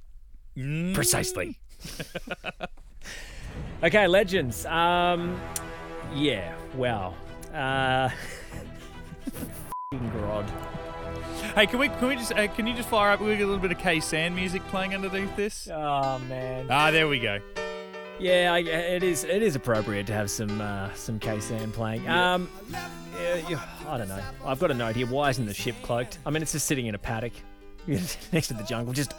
[0.57, 0.94] Mm.
[0.94, 1.59] Precisely.
[3.83, 4.64] okay, legends.
[4.66, 5.40] Um,
[6.14, 7.14] yeah, wow.
[7.53, 8.09] Uh,
[9.27, 10.51] f***ing God.
[11.54, 13.20] Hey, can we can we just uh, can you just fire up?
[13.20, 15.68] We get a little bit of Khe Sanh music playing underneath this.
[15.72, 16.66] Oh, man.
[16.68, 17.38] Ah, there we go.
[18.18, 19.24] Yeah, I, it is.
[19.24, 22.08] It is appropriate to have some uh, some Khe Sanh playing.
[22.08, 22.48] Um,
[23.20, 24.22] yeah, yeah, I don't know.
[24.44, 25.06] I've got a note here.
[25.06, 26.18] Why isn't the ship cloaked?
[26.26, 27.32] I mean, it's just sitting in a paddock
[27.87, 29.14] next to the jungle, just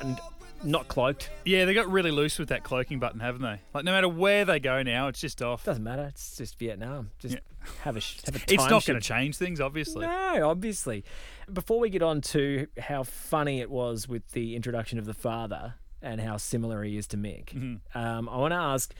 [0.63, 1.29] not cloaked.
[1.45, 3.61] Yeah, they got really loose with that cloaking button, haven't they?
[3.73, 5.63] Like no matter where they go now, it's just off.
[5.63, 6.05] Doesn't matter.
[6.05, 7.11] It's just Vietnam.
[7.19, 7.39] Just Yeah.
[7.83, 10.05] have a sh- have a It's not going to change things, obviously.
[10.05, 11.03] No, obviously.
[11.51, 15.75] Before we get on to how funny it was with the introduction of the father
[16.01, 17.97] and how similar he is to Mick, Mm-hmm.
[17.97, 18.93] um, I want to ask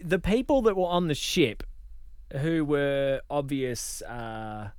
[0.00, 1.62] the people that were on the ship
[2.38, 4.70] who were obvious, uh,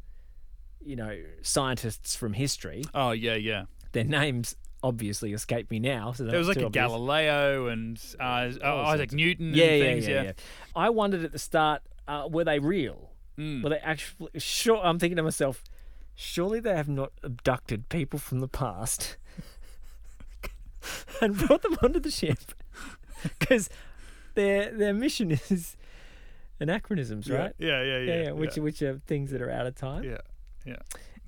[0.84, 3.66] you know, scientists from history, Oh yeah, yeah.
[3.92, 6.14] their names obviously escape me now.
[6.14, 6.88] So There was like a obvious.
[6.88, 9.54] Galileo and uh, uh, Isaac Newton.
[9.54, 10.32] Yeah, and yeah, things, yeah, yeah.
[10.76, 13.10] I wondered at the start, uh, were they real?
[13.38, 13.64] Mm.
[13.64, 14.30] Were they actually?
[14.38, 15.64] Sure, I'm thinking to myself,
[16.22, 19.16] surely they have not abducted people from the past
[21.22, 22.40] and brought them onto the ship
[23.40, 23.70] because
[24.36, 25.78] their their mission is
[26.60, 27.54] anachronisms, Yeah, right?
[27.58, 28.00] Yeah, yeah, yeah.
[28.14, 30.04] yeah, yeah, which which are things that are out of time.
[30.04, 30.18] yeah,
[30.66, 30.76] yeah.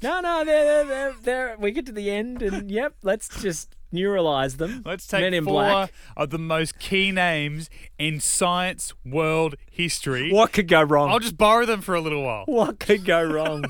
[0.02, 3.76] No, no, they're, they're, they're, they're, we get to the end and yep, let's just
[3.94, 4.82] neuralize them.
[4.86, 5.94] Let's take Men in four Black.
[6.18, 10.32] of the most key names in science world history.
[10.32, 11.10] What could go wrong?
[11.12, 12.46] I'll just borrow them for a little while.
[12.46, 13.66] What could go wrong?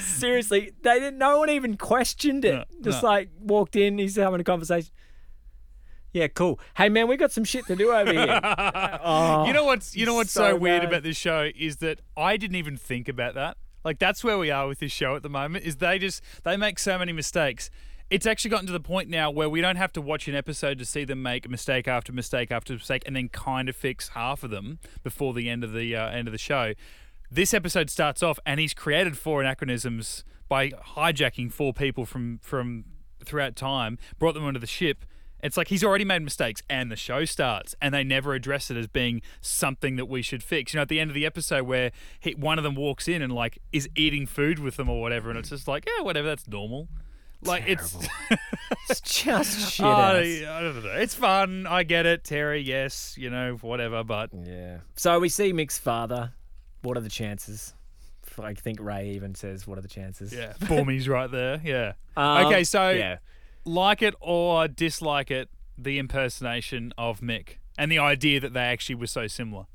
[0.00, 1.18] Seriously, they didn't.
[1.18, 2.54] No one even questioned it.
[2.54, 3.08] No, Just no.
[3.08, 4.90] like walked in, he's having a conversation.
[6.12, 6.58] Yeah, cool.
[6.74, 8.40] Hey man, we got some shit to do over here.
[9.04, 10.88] oh, you know what's you know what's so, so weird bad.
[10.88, 13.58] about this show is that I didn't even think about that.
[13.86, 15.64] Like that's where we are with this show at the moment.
[15.64, 17.70] Is they just they make so many mistakes.
[18.10, 20.78] It's actually gotten to the point now where we don't have to watch an episode
[20.80, 24.42] to see them make mistake after mistake after mistake and then kind of fix half
[24.42, 26.74] of them before the end of the uh, end of the show.
[27.30, 32.86] This episode starts off and he's created four anachronisms by hijacking four people from from
[33.24, 35.04] throughout time, brought them onto the ship.
[35.46, 38.76] It's like he's already made mistakes, and the show starts, and they never address it
[38.76, 40.74] as being something that we should fix.
[40.74, 43.22] You know, at the end of the episode where he, one of them walks in
[43.22, 46.28] and like is eating food with them or whatever, and it's just like, yeah, whatever,
[46.28, 46.88] that's normal.
[47.42, 47.96] Like it's,
[48.88, 49.86] it's just shit.
[49.86, 49.90] Oh.
[49.90, 50.90] I don't know.
[50.92, 51.66] It's fun.
[51.66, 52.60] I get it, Terry.
[52.60, 54.02] Yes, you know, whatever.
[54.02, 54.78] But Yeah.
[54.96, 56.32] So we see Mick's father.
[56.82, 57.74] What are the chances?
[58.38, 61.60] I think Ray even says, "What are the chances?" yeah, Formy's right there.
[61.64, 61.92] Yeah.
[62.16, 63.18] Um, okay, so yeah,
[63.66, 68.94] like it or dislike it, the impersonation of Mick and the idea that they actually
[68.94, 69.66] were so similar.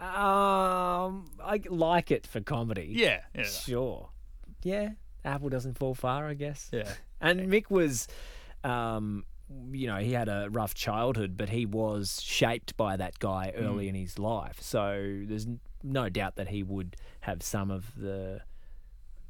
[0.00, 2.88] um, I like it for comedy.
[2.90, 4.10] Yeah, yeah, Sure.
[4.62, 4.90] Yeah,
[5.24, 6.70] apple doesn't fall far, I guess.
[6.72, 6.92] yeah.
[7.20, 8.06] And Mick was,
[8.64, 9.24] um,
[9.72, 13.86] you know, he had a rough childhood, but he was shaped by that guy early
[13.86, 13.88] Mm.
[13.90, 14.60] in his life.
[14.60, 15.46] So there's
[15.82, 18.40] no doubt that he would have some of the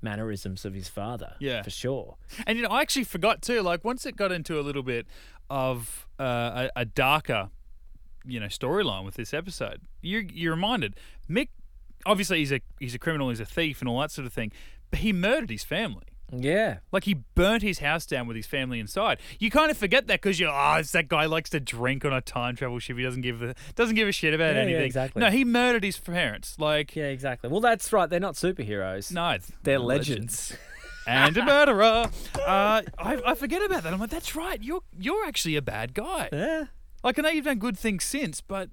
[0.03, 1.35] mannerisms of his father.
[1.39, 1.63] Yeah.
[1.63, 2.17] for sure.
[2.47, 3.63] And you know, I actually forgot too.
[3.63, 5.07] Like once it got into a little bit
[5.51, 7.51] of uh, a, a darker,
[8.25, 10.97] you know, storyline with this episode, you you're reminded
[11.29, 11.49] Mick.
[12.07, 14.53] Obviously, he's a he's a criminal, he's a thief, and all that sort of thing.
[14.91, 16.05] But he murdered his family.
[16.33, 16.79] Yeah.
[16.93, 19.19] Like he burnt his house down with his family inside.
[19.39, 22.13] You kind of forget that because you're, oh, it's that guy likes to drink on
[22.13, 22.97] a time travel ship.
[22.97, 24.83] He doesn't give a doesn't give a shit about Yeah, yeah, anything.
[24.85, 25.21] exactly.
[25.21, 26.57] No, he murdered his parents.
[26.59, 27.49] Like Yeah, exactly.
[27.51, 28.09] Well, that's right.
[28.11, 29.13] They're not superheroes.
[29.13, 30.55] no, They're legends.
[31.07, 32.11] and a murderer.
[32.35, 33.93] Uh, I, I forget about that.
[33.95, 34.63] I'm like, that's right.
[34.63, 36.29] You're you're actually a bad guy.
[36.33, 36.65] Yeah.
[37.03, 38.69] Like I know you've done good things since, but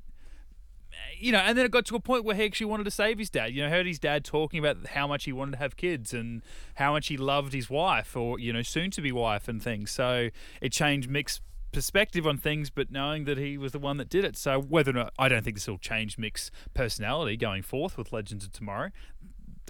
[1.17, 3.19] you know, and then it got to a point where he actually wanted to save
[3.19, 3.53] his dad.
[3.53, 6.41] You know, heard his dad talking about how much he wanted to have kids and
[6.75, 9.91] how much he loved his wife or you know soon to be wife and things.
[9.91, 10.29] So
[10.62, 14.23] it changed Mick's perspective on things, but knowing that he was the one that did
[14.23, 14.38] it.
[14.38, 18.13] So whether or not I don't think this will change Mick's personality going forth with
[18.13, 18.91] Legends of Tomorrow,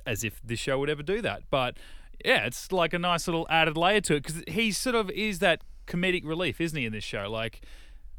[0.05, 1.43] as if this show would ever do that.
[1.49, 1.77] But
[2.23, 5.39] yeah, it's like a nice little added layer to it because he sort of is
[5.39, 7.29] that comedic relief, isn't he, in this show?
[7.29, 7.61] Like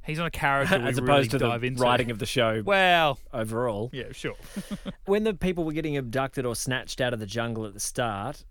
[0.06, 1.82] He's not a character we as really opposed to the dive into.
[1.82, 3.90] writing of the show Well, overall.
[3.92, 4.36] yeah, sure.
[5.06, 8.44] when the people were getting abducted or snatched out of the jungle at the start,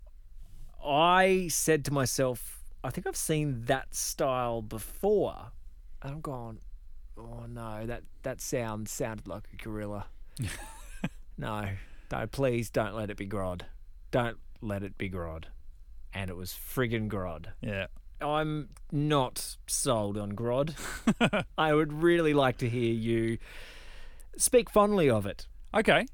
[0.84, 5.50] I said to myself, I think I've seen that style before.
[6.02, 6.58] And I'm going,
[7.18, 10.06] oh no, that, that sound sounded like a gorilla.
[11.38, 11.68] no,
[12.12, 13.62] no, please don't let it be Grodd.
[14.10, 15.44] Don't let it be Grodd.
[16.12, 17.46] And it was friggin' Grodd.
[17.60, 17.86] Yeah.
[18.20, 20.74] I'm not sold on Grodd.
[21.58, 23.38] I would really like to hear you
[24.36, 25.46] speak fondly of it.
[25.74, 26.06] Okay.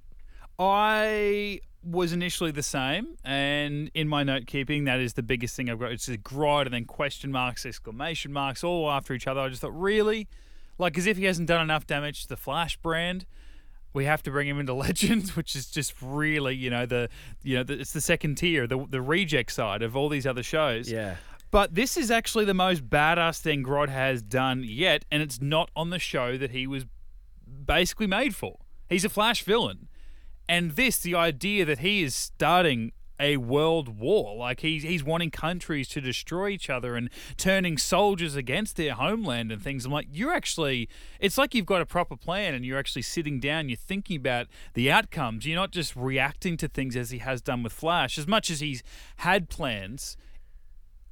[0.59, 5.69] I was initially the same, and in my note keeping, that is the biggest thing
[5.69, 5.93] I've got.
[5.93, 9.41] It's a Grodd and then question marks, exclamation marks, all after each other.
[9.41, 10.29] I just thought, really?
[10.79, 13.27] Like, as if he hasn't done enough damage to the Flash brand.
[13.95, 17.11] We have to bring him into Legends, which is just really, you know, the,
[17.43, 20.43] you know, the, it's the second tier, the the reject side of all these other
[20.43, 20.91] shows.
[20.91, 21.17] Yeah.
[21.53, 25.71] But this is actually the most badass thing Grodd has done yet, and it's not
[25.77, 26.87] on the show that he was
[27.67, 28.59] basically made for.
[28.89, 29.89] He's a Flash villain.
[30.49, 35.31] And this, the idea that he is starting a world war, like he's he's wanting
[35.31, 39.85] countries to destroy each other and turning soldiers against their homeland and things.
[39.85, 40.89] I'm like, you're actually,
[41.21, 44.47] it's like you've got a proper plan and you're actually sitting down, you're thinking about
[44.73, 45.47] the outcomes.
[45.47, 48.19] You're not just reacting to things as he has done with Flash.
[48.19, 48.83] As much as he's
[49.19, 50.17] had plans,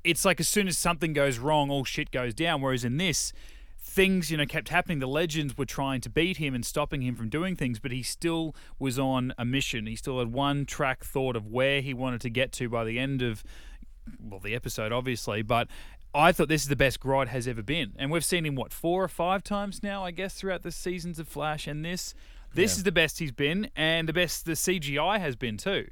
[0.05, 2.61] it's like as soon as something goes wrong, all shit goes down.
[2.63, 3.33] Whereas in this,
[3.79, 4.99] things you know kept happening.
[4.99, 8.03] The legends were trying to beat him and stopping him from doing things, but he
[8.03, 9.87] still was on a mission.
[9.87, 12.99] He still had one track thought of where he wanted to get to by the
[12.99, 13.43] end of
[14.19, 15.69] well the episode, obviously, but.
[16.13, 18.73] I thought this is the best Grodd has ever been, and we've seen him what
[18.73, 21.69] four or five times now, I guess, throughout the seasons of Flash.
[21.69, 22.15] And this,
[22.53, 22.79] this Yeah.
[22.79, 25.87] is the best he's been, and the best the CGI has been too.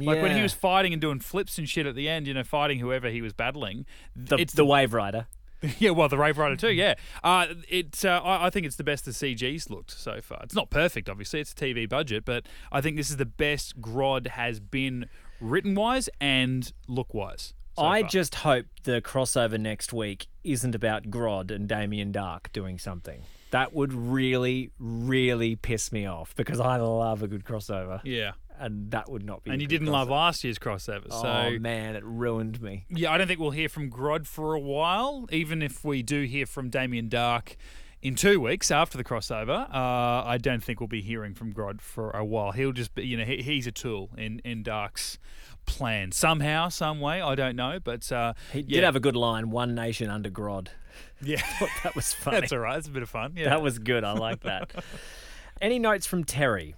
[0.00, 2.44] Like when he was fighting and doing flips and shit at the end, you know,
[2.44, 3.86] fighting whoever he was battling.
[4.16, 5.26] the, it's the Wave Rider.
[5.78, 6.72] yeah, well, the Rave Rider too.
[6.72, 8.04] Yeah, uh, it's.
[8.04, 10.40] Uh, I, I think it's the best the CG's looked so far.
[10.42, 11.40] It's not perfect, obviously.
[11.40, 15.06] It's a TV budget, but I think this is the best Grodd has been
[15.40, 17.54] written wise and look wise.
[17.76, 18.10] so I far.
[18.10, 23.22] just hope the crossover next week isn't about Grodd and Damien Darhk doing something.
[23.50, 28.90] That would really, really piss me off because I love a good crossover, yeah, and
[28.90, 29.50] that would not be.
[29.50, 32.84] and you didn't love last year's crossover, so oh man, it ruined me.
[32.88, 35.26] yeah, I don't think we'll hear from Grodd for a while.
[35.30, 37.56] Even if we do hear from Damien Darhk
[38.02, 41.80] in two weeks after the crossover, uh, I don't think we'll be hearing from Grodd
[41.80, 42.52] for a while.
[42.52, 45.18] He'll just be, you know, he, he's a tool in in Darhk's
[45.66, 47.22] plan somehow, some way.
[47.22, 48.76] I don't know, but uh, He yeah.
[48.76, 50.68] did have a good line: "One nation under Grodd."
[51.22, 51.42] yeah.
[51.82, 52.40] That was funny.
[52.40, 52.78] That's all right.
[52.78, 53.32] It's a bit of fun.
[53.36, 53.48] Yeah.
[53.48, 54.04] That was good.
[54.04, 54.70] I like that.
[55.62, 56.74] Any notes from Terry,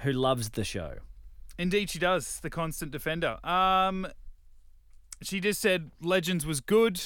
[0.00, 0.94] who loves the show?
[1.58, 2.40] Indeed, she does.
[2.40, 3.44] The constant defender.
[3.46, 4.06] Um,
[5.22, 7.00] she just said Legends was good.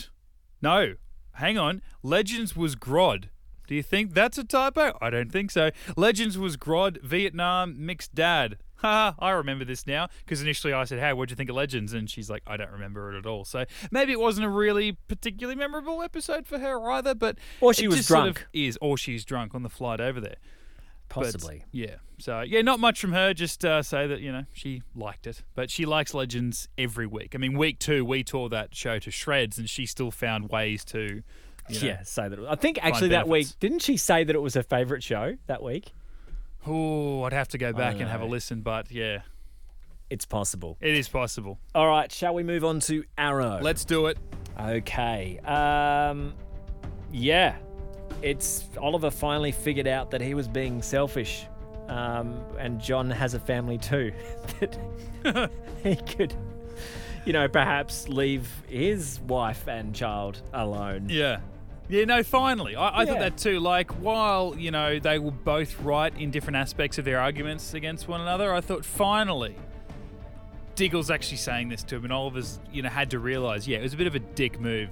[0.61, 0.95] No,
[1.35, 1.83] hang on.
[2.03, 3.25] Legends was Grodd.
[3.67, 4.99] Do you think that's a typo?
[5.01, 5.71] I don't think so.
[5.97, 8.59] Legends was Grodd, Vietnam, Mick's dad.
[8.83, 11.93] Ha, I remember this now because initially I said, "Hey, what'd you think of Legends?"
[11.93, 14.99] And she's like, "I don't remember it at all." So maybe it wasn't a really
[15.07, 17.15] particularly memorable episode for her either.
[17.15, 18.47] But Or she was just sort of drunk.
[18.53, 20.35] is, or she's drunk on the flight over there.
[21.15, 21.65] But, Possibly.
[21.73, 21.97] yeah.
[22.19, 23.35] So yeah, not much from her.
[23.35, 27.35] Just uh, say that you know she liked it, but she likes Legends every week.
[27.35, 30.85] I mean, week two we tore that show to shreds, and she still found ways
[30.87, 31.23] to.
[31.69, 32.39] You know, Yeah, say that.
[32.49, 35.63] I think actually that week, didn't she say that it was her favourite show that
[35.63, 35.93] week?
[36.67, 39.23] Oh, I'd have to go back and have a listen, but yeah,
[40.11, 40.77] It's possible.
[40.81, 41.59] it is possible.
[41.75, 43.59] All right, shall we move on to Arrow?
[43.63, 44.19] Let's do it.
[44.61, 45.39] Okay.
[45.41, 46.35] Um,
[47.13, 47.57] yeah,
[48.23, 51.47] it's Oliver finally figured out that he was being selfish,
[51.89, 54.13] um, and John has a family too.
[54.61, 55.51] that
[55.83, 56.35] he could,
[57.25, 61.09] you know, perhaps leave his wife and child alone.
[61.09, 61.41] Yeah.
[61.89, 62.75] Yeah, no, finally.
[62.75, 63.61] I, I thought that too.
[63.61, 68.09] Like, while, you know, they were both right in different aspects of their arguments against
[68.09, 69.57] one another, I thought finally
[70.75, 73.83] Diggle's actually saying this to him, and Oliver's, you know, had to realize, yeah, it
[73.83, 74.91] was a bit of a dick move.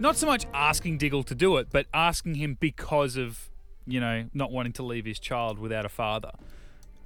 [0.00, 3.50] Not so much asking Diggle to do it, but asking him because of,
[3.86, 6.30] you know, not wanting to leave his child without a father.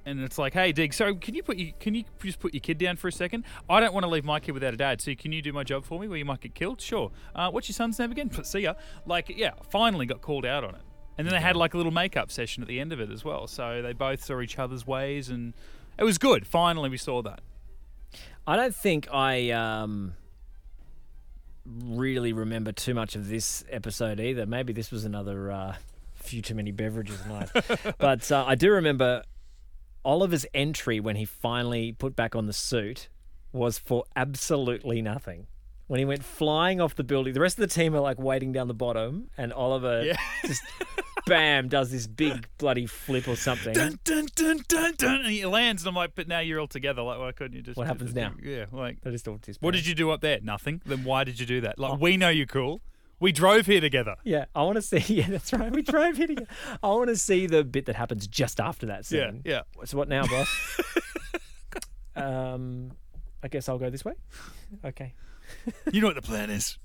[0.05, 2.61] And it's like, hey, Dig, so can you put you can you just put your
[2.61, 3.43] kid down for a second?
[3.69, 5.01] I don't want to leave my kid without a dad.
[5.01, 6.79] So can you do my job for me, where you might get killed?
[6.79, 7.11] Sure.
[7.35, 8.31] Uh, what's your son's name again?
[8.45, 8.75] See ya.
[9.05, 10.81] Like, yeah, finally got called out on it.
[11.17, 13.25] And then they had like a little makeup session at the end of it as
[13.25, 13.45] well.
[13.47, 15.53] So they both saw each other's ways, and
[15.99, 16.47] it was good.
[16.47, 17.41] Finally, we saw that.
[18.47, 20.13] I don't think I um,
[21.65, 24.45] really remember too much of this episode either.
[24.45, 25.75] Maybe this was another uh,
[26.13, 27.49] few too many beverages night.
[27.97, 29.23] but uh, I do remember
[30.03, 33.09] Oliver's entry when he finally put back on the suit
[33.51, 35.47] was for absolutely nothing.
[35.87, 37.33] when he went flying off the building.
[37.33, 40.17] The rest of the team are like waiting down the bottom, and Oliver Yeah.
[40.45, 40.61] just
[41.25, 43.73] bam does this big bloody flip or something.
[43.73, 46.67] Dun, dun, dun, dun, dun, and he lands, and I'm like, but now you're all
[46.67, 47.01] together.
[47.01, 47.77] Like, why couldn't you just?
[47.77, 48.33] What happens now?
[48.41, 50.39] Yeah, like, just all just what did you do up there?
[50.41, 50.81] Nothing.
[50.85, 51.75] Then why did you do that?
[51.77, 51.83] Oh.
[51.83, 52.81] Like, we know you're cool.
[53.19, 54.15] We drove here together.
[54.23, 54.97] Yeah, I want to see.
[55.15, 55.71] Yeah, that's right.
[55.71, 56.47] We drove here together.
[56.83, 59.41] I want to see the bit that happens just after that scene.
[59.45, 59.85] Yeah, yeah.
[59.85, 60.81] So what now, boss?
[62.15, 62.91] um,
[63.41, 64.13] I guess I'll go this way.
[64.83, 65.13] Okay.
[65.91, 66.77] You know what the plan is.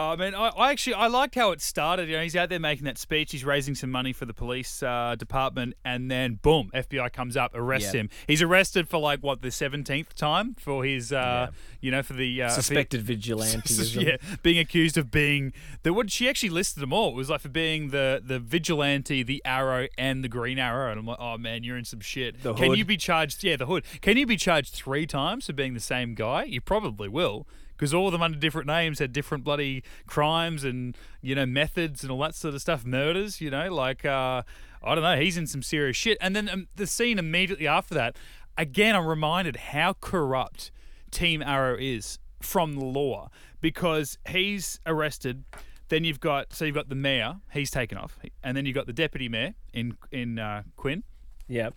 [0.00, 2.08] Oh mean, I, I actually I liked how it started.
[2.08, 3.32] You know, he's out there making that speech.
[3.32, 7.50] He's raising some money for the police uh, department, and then boom, FBI comes up,
[7.52, 8.08] arrests him.
[8.28, 11.48] He's arrested for like what the seventeenth time for his, uh, Yeah.
[11.80, 14.00] you know, for the uh, Suspected vigilantism.
[14.06, 17.08] yeah, being accused of being the what she actually listed them all.
[17.10, 20.92] It was like for being the the vigilante, the arrow, and the green arrow.
[20.92, 22.40] And I'm like, oh man, you're in some shit.
[22.44, 22.78] The Can hood.
[22.78, 23.42] you be charged?
[23.42, 23.82] Yeah, the hood.
[24.00, 26.44] Can you be charged three times for being the same guy?
[26.44, 27.48] You probably will.
[27.78, 32.02] Because all of them under different names had different bloody crimes and you know methods
[32.02, 33.40] and all that sort of stuff, murders.
[33.40, 34.42] You know, like uh,
[34.82, 36.18] I don't know, he's in some serious shit.
[36.20, 38.16] And then um, the scene immediately after that,
[38.56, 40.72] again, I'm reminded how corrupt
[41.10, 45.44] Team Arrow is from the law because he's arrested.
[45.88, 48.86] Then you've got so you've got the mayor, he's taken off, and then you've got
[48.86, 51.04] the deputy mayor in in uh, Quinn,
[51.48, 51.74] Yep.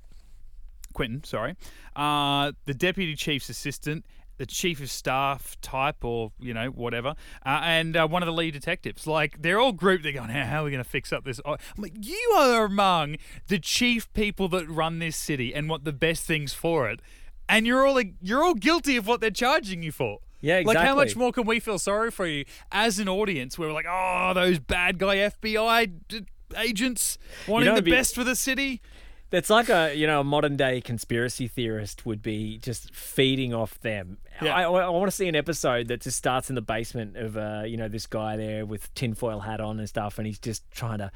[0.94, 1.56] Quentin, sorry,
[1.96, 4.06] uh, the deputy chief's assistant,
[4.42, 7.10] the chief of staff type, or you know whatever,
[7.46, 9.06] uh, and uh, one of the lead detectives.
[9.06, 10.02] Like they're all grouped.
[10.02, 11.40] They're going, how, are we going to fix up this?
[11.46, 13.18] I'm like, you are among
[13.50, 17.04] the chief people that run this city and want the best things for it,
[17.48, 20.18] and you're all like, you're all guilty of what they're charging you for.
[20.42, 20.80] Yeah, exactly.
[20.80, 23.60] Like, how much more can we feel sorry for you as an audience?
[23.60, 26.26] Where we're like, oh, those bad guy FBI d-
[26.58, 28.82] agents wanting know, the be- best for the city.
[29.32, 33.80] That's like a you know a modern day conspiracy theorist would be just feeding off
[33.80, 34.17] them.
[34.41, 34.56] Yeah.
[34.56, 37.63] I, I, want to see an episode that just starts in the basement of uh,
[37.65, 41.00] you know this guy there with tinfoil hat on and stuff, and he's just trying
[41.00, 41.12] to.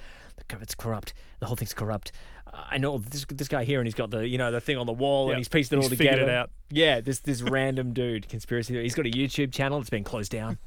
[0.62, 1.14] It's corrupt.
[1.40, 2.12] The whole thing's corrupt.
[2.54, 4.86] I know this this guy here, and he's got the you know the thing on
[4.86, 5.32] the wall, Yeah.
[5.34, 6.24] and he's pieced it all He's together.
[6.24, 6.52] it out.
[6.70, 8.82] Yeah, this this random dude conspiracy.
[8.82, 10.58] He's got a YouTube channel that's been closed down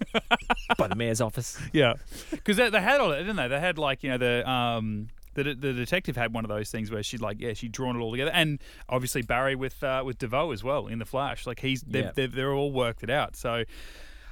[0.76, 1.58] by the mayor's office.
[1.72, 1.94] Yeah,
[2.30, 3.48] because they, they had all it, didn't they?
[3.48, 5.08] They had like you know the um
[5.42, 8.00] the the detective had one of those things where she'd like yeah she'd drawn it
[8.00, 11.46] all together, and obviously Barry with uh, with Devoe as well in the Flash.
[11.46, 12.10] Like he's they've, Yeah.
[12.14, 13.36] they've, they're all worked it out.
[13.36, 13.64] So.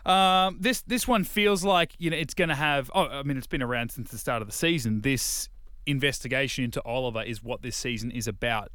[0.04, 2.92] Um, this this one feels like you know it's going to have.
[2.94, 5.00] Oh, I mean, it's been around since the start of the season.
[5.00, 5.48] This
[5.84, 8.70] investigation into Oliver is what this season is about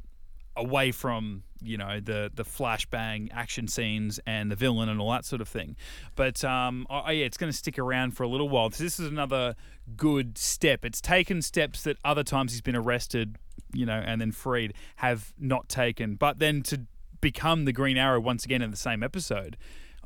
[0.56, 5.24] away from you know the the flashbang action scenes and the villain and all that
[5.24, 5.76] sort of thing.
[6.16, 8.70] But um, I, I- yeah, it's going to stick around for a little while.
[8.70, 9.54] So this is another
[9.96, 10.84] good step.
[10.84, 13.36] It's taken steps that other times he's been arrested,
[13.72, 16.16] you know, and then freed have not taken.
[16.16, 16.82] But then to
[17.20, 19.56] become the Green Arrow once again in the same episode.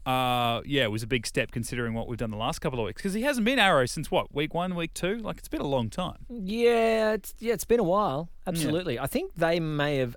[0.05, 2.87] Uh, yeah, it was a big step considering what we've done the last couple of
[2.87, 5.17] weeks because he hasn't been Arrow since what week one, week two.
[5.17, 6.19] Like it's been a long time.
[6.29, 8.29] Yeah, it's, yeah, it's been a while.
[8.47, 9.01] Absolutely.
[9.01, 10.15] I think they may have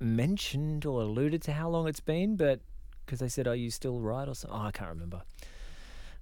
[0.00, 2.60] mentioned or alluded to how long it's been, but
[3.04, 4.58] because they said, "Are you still right?" or something.
[4.58, 5.22] Oh, I can't remember.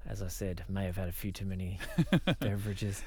[0.06, 1.78] As I said, may have had a few too many
[2.40, 3.02] beverages.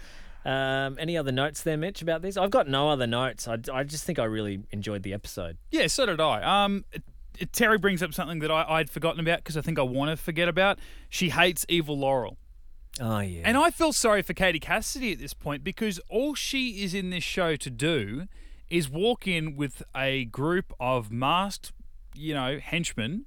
[0.46, 2.38] Um, any other notes there, Mitch, about this?
[2.38, 3.48] I've got no other notes.
[3.48, 5.58] I, I just think I really enjoyed the episode.
[5.72, 6.64] Yeah, so did I.
[6.66, 7.04] Um, it-
[7.38, 10.10] it- Terry brings up something that I, I'd forgotten about because I think I want
[10.10, 10.80] to forget about.
[11.10, 12.38] She hates Evil Laurel.
[13.02, 16.82] Oh yeah, And I feel sorry for Katie Cassidy at this point because all she
[16.82, 18.28] is in this show to do
[18.70, 21.72] is walk in with a group of masked,
[22.16, 23.26] you know, henchmen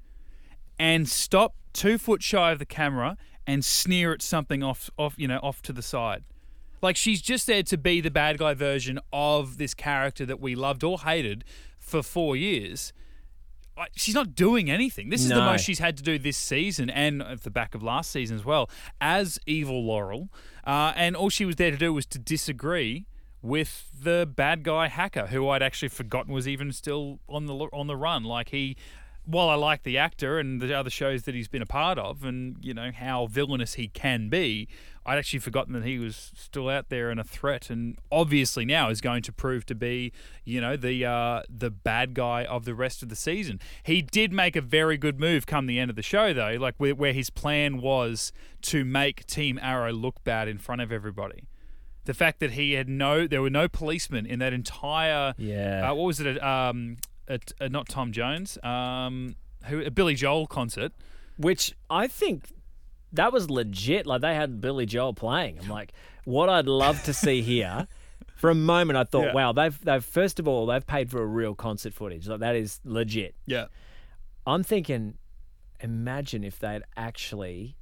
[0.79, 5.29] and stop two foot shy of the camera and sneer at something off, off, you
[5.29, 6.25] know, off to the side.
[6.81, 10.55] Like she's just there to be the bad guy version of this character that we
[10.55, 11.45] loved or hated
[11.79, 12.93] for four years.
[13.95, 15.09] She's not doing anything.
[15.09, 17.83] This is the most she's had to do this season and at the back of
[17.83, 18.69] last season as well
[19.01, 20.29] as Evil Laurel.
[20.67, 23.07] Uh, and all she was there to do was to disagree
[23.43, 27.87] with the bad guy hacker, who I'd actually forgotten was even still on the on
[27.87, 28.25] the run.
[28.25, 28.77] Like he,
[29.25, 32.25] while I like the actor and the other shows that he's been a part of,
[32.25, 34.69] and you know how villainous he can be,
[35.07, 38.91] I'd actually forgotten that he was still out there and a threat, and obviously now
[38.91, 40.13] is going to prove to be,
[40.45, 43.61] you know, the uh, the bad guy of the rest of the season.
[43.85, 46.75] He did make a very good move come the end of the show, though, like
[46.79, 51.45] where, where his plan was to make Team Arrow look bad in front of everybody.
[52.09, 55.91] The fact that he had no, there were no policemen in that entire yeah.
[55.91, 56.43] uh, what was it?
[56.43, 56.97] Um,
[57.29, 58.57] at, uh, not Tom Jones.
[58.63, 59.83] Um, who?
[59.83, 60.93] A Billy Joel concert.
[61.37, 62.49] Which I think
[63.13, 64.07] that was legit.
[64.07, 65.59] Like they had Billy Joel playing.
[65.61, 65.93] I'm like,
[66.25, 67.87] what I'd love to see here.
[68.37, 69.35] For a moment, I thought, Yeah.
[69.35, 72.27] wow, they've they've first of all they've paid for a real concert footage.
[72.27, 73.35] Like that is legit.
[73.45, 73.67] Yeah.
[74.47, 75.19] I'm thinking,
[75.81, 77.77] imagine if they'd actually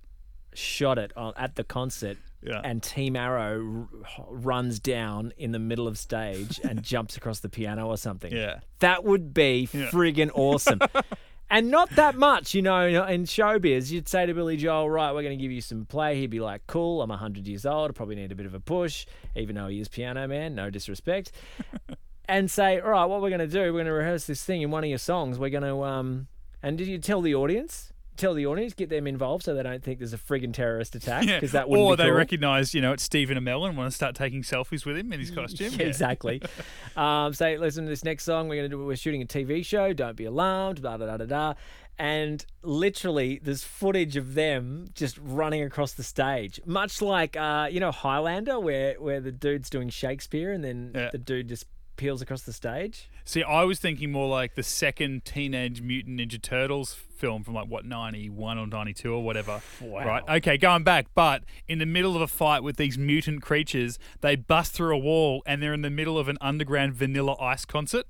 [0.56, 2.18] shot it on, at the concert.
[2.42, 2.60] Yeah.
[2.62, 3.88] And Team Arrow
[4.18, 8.32] r- runs down in the middle of stage and jumps across the piano or something.
[8.32, 8.60] Yeah.
[8.78, 10.80] That would be friggin' awesome.
[11.50, 13.90] and not that much, you know, in showbiz.
[13.90, 16.16] You'd say to Billy Joel, right, we're going to give you some play.
[16.20, 17.90] He'd be like, cool, I'm 100 years old.
[17.90, 20.70] I probably need a bit of a push, even though he is piano man, no
[20.70, 21.32] disrespect.
[22.28, 24.62] and say, all right, what we're going to do, we're going to rehearse this thing
[24.62, 25.38] in one of your songs.
[25.38, 26.28] We're going to, um,
[26.62, 27.92] and did you tell the audience?
[28.16, 31.26] Tell the audience, get them involved so they don't think there's a friggin' terrorist attack
[31.26, 32.12] because that wouldn't or they cool.
[32.12, 35.20] recognise, you know, it's Stephen Amell and want to start taking selfies with him in
[35.20, 35.72] his costume.
[35.74, 36.42] Yeah, exactly.
[36.96, 38.48] um, say, listen to this next song.
[38.48, 38.84] We're gonna do.
[38.84, 39.92] We're shooting a TV show.
[39.92, 40.82] Don't be alarmed.
[40.82, 41.54] Blah da da da da.
[41.98, 47.80] And literally, there's footage of them just running across the stage, much like uh, you
[47.80, 51.08] know Highlander, where where the dude's doing Shakespeare and then Yeah.
[51.10, 51.64] the dude just
[51.96, 53.08] peels across the stage.
[53.24, 57.66] See, I was thinking more like the second Teenage Mutant Ninja Turtles film from like
[57.66, 59.62] what ninety one or ninety two or whatever.
[59.80, 60.06] Wow.
[60.06, 60.22] Right.
[60.36, 64.36] Okay, going back, but in the middle of a fight with these mutant creatures, they
[64.36, 68.06] bust through a wall and they're in the middle of an underground Vanilla Ice concert.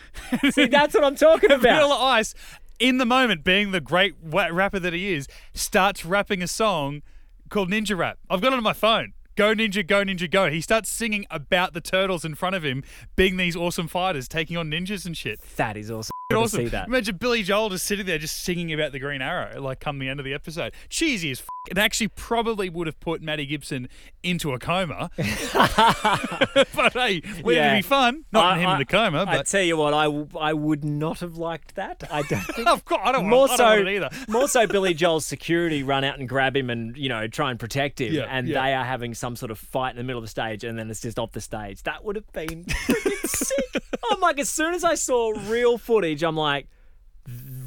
[0.50, 1.62] See, that's what I'm talking about.
[1.62, 2.34] Vanilla Ice,
[2.78, 7.02] in the moment, being the great rapper that he is, starts rapping a song
[7.50, 8.18] called Ninja Rap.
[8.28, 9.12] I've got it on my phone.
[9.36, 10.50] Go Ninja, go Ninja, go.
[10.50, 12.82] He starts singing about the turtles in front of him,
[13.16, 15.40] being these awesome fighters, taking on ninjas and shit.
[15.56, 16.10] That is awesome.
[16.34, 16.62] Awesome.
[16.64, 16.88] see that.
[16.88, 20.08] Imagine Billy Joel just sitting there, just singing about the Green Arrow, like come the
[20.08, 20.72] end of the episode.
[20.88, 23.88] Cheesy as f- It actually probably would have put Matty Gibson
[24.24, 25.08] into a coma.
[25.16, 27.70] but hey, we're yeah.
[27.70, 28.24] to be fun?
[28.32, 30.52] Not I- him I- in the coma, I but tell you what, I, w- I
[30.52, 32.02] would not have liked that.
[32.10, 32.66] I don't think.
[32.66, 34.10] of course, I don't, more want, I so, don't want it either.
[34.28, 37.60] more so, Billy Joel's security run out and grab him and you know try and
[37.60, 38.62] protect him, Yeah, and yeah.
[38.64, 40.90] they are having some sort of fight in the middle of the stage, and then
[40.90, 41.84] it's just off the stage.
[41.84, 43.82] That would have been freaking sick.
[44.10, 46.68] I'm like, as soon as I saw real footage, I'm like,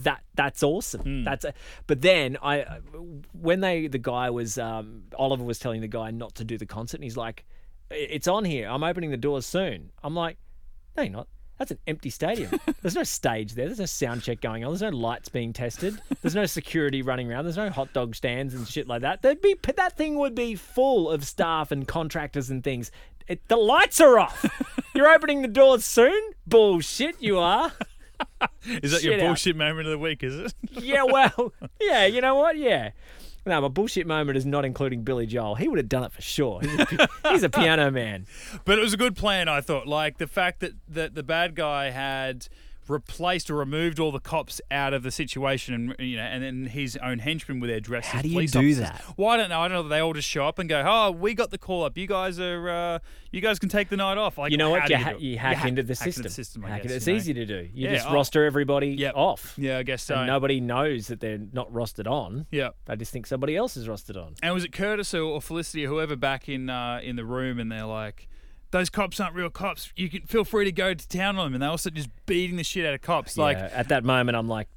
[0.04, 1.02] that that's awesome.
[1.02, 1.24] Hmm.
[1.24, 1.54] That's a,
[1.88, 2.66] but then I
[3.34, 6.66] when they the guy was um, Oliver was telling the guy not to do the
[6.66, 7.46] concert, and he's like,
[7.92, 8.70] it's on here.
[8.70, 9.92] I'm opening the doors soon.
[10.04, 10.38] I'm like,
[10.96, 11.28] no, you're not.
[11.58, 12.58] That's an empty stadium.
[12.82, 13.66] There's no stage there.
[13.66, 14.72] There's no sound check going on.
[14.72, 16.02] There's no lights being tested.
[16.22, 17.44] There's no security running around.
[17.44, 19.22] There's no hot dog stands and shit like that.
[19.22, 22.92] There'd be that thing would be full of staff and contractors and things.
[23.30, 24.46] It, the lights are off.
[24.96, 26.20] You're opening the doors soon.
[26.46, 27.72] Bullshit, you are.
[28.66, 29.28] Is that your Shit out.
[29.28, 30.24] bullshit moment of the week?
[30.24, 30.54] Is it?
[30.72, 32.06] Yeah, well, yeah.
[32.06, 32.58] You know what?
[32.58, 32.92] Yeah.
[33.46, 35.56] No, my bullshit moment is not including Billy Joel.
[35.56, 36.60] He would have done it for sure.
[36.62, 38.26] He's a, pi- he's a piano man.
[38.66, 39.88] But it was a good plan, I thought.
[39.88, 42.48] Like the fact that, that the bad guy had
[42.90, 46.66] replaced or removed all the cops out of the situation and you know and then
[46.66, 48.80] his own henchmen were there dressed How as do you do officers.
[48.80, 49.04] that?
[49.16, 49.62] Well, I don't know.
[49.62, 49.90] I don't know.
[49.90, 51.98] They all just show up and go, "Oh, we got the call up.
[51.98, 53.00] You guys are, uh,
[53.32, 54.90] you guys can take the night off." Like, You know what?
[54.90, 56.30] You, ha- you hack hack- into the system.
[56.30, 56.92] system, I Hack it.
[56.92, 57.18] It's you know.
[57.18, 57.70] easy to do.
[57.74, 58.14] You Yeah, just oh.
[58.14, 59.14] roster everybody Yep.
[59.16, 59.54] off.
[59.58, 60.16] Yeah, I guess so.
[60.16, 62.48] And nobody knows that they're not rostered on.
[62.52, 62.70] yeah.
[62.86, 64.36] They just think somebody else is rostered on.
[64.42, 67.60] And was it Curtis or, or Felicity or whoever back in uh, in the room,
[67.60, 68.29] and they're like,
[68.72, 69.92] "Those cops aren't real cops.
[69.96, 72.58] You can feel free to go to town on them." And they're also just beating
[72.58, 73.38] the shit out of cops.
[73.38, 74.68] Like, yeah, at that moment, I'm like,